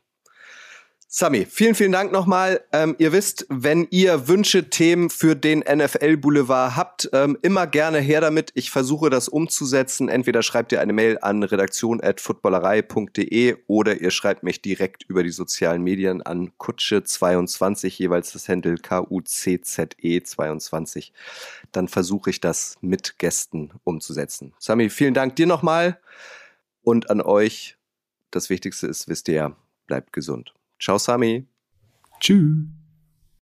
[1.15, 2.65] Sami, vielen, vielen Dank nochmal.
[2.73, 7.99] Ähm, ihr wisst, wenn ihr Wünsche, Themen für den NFL Boulevard habt, ähm, immer gerne
[7.99, 8.51] her damit.
[8.55, 10.09] Ich versuche das umzusetzen.
[10.09, 15.83] Entweder schreibt ihr eine Mail an redaktion.footballerei.de oder ihr schreibt mich direkt über die sozialen
[15.83, 21.13] Medien an Kutsche22, jeweils das Handle K-U-C-Z-E 22.
[21.73, 24.55] Dann versuche ich das mit Gästen umzusetzen.
[24.59, 26.01] Sami, vielen Dank dir nochmal
[26.81, 27.77] und an euch.
[28.31, 29.55] Das Wichtigste ist, wisst ihr ja,
[29.87, 30.55] bleibt gesund.
[30.83, 31.47] Ciao, Sami.
[32.19, 32.67] Tschüss.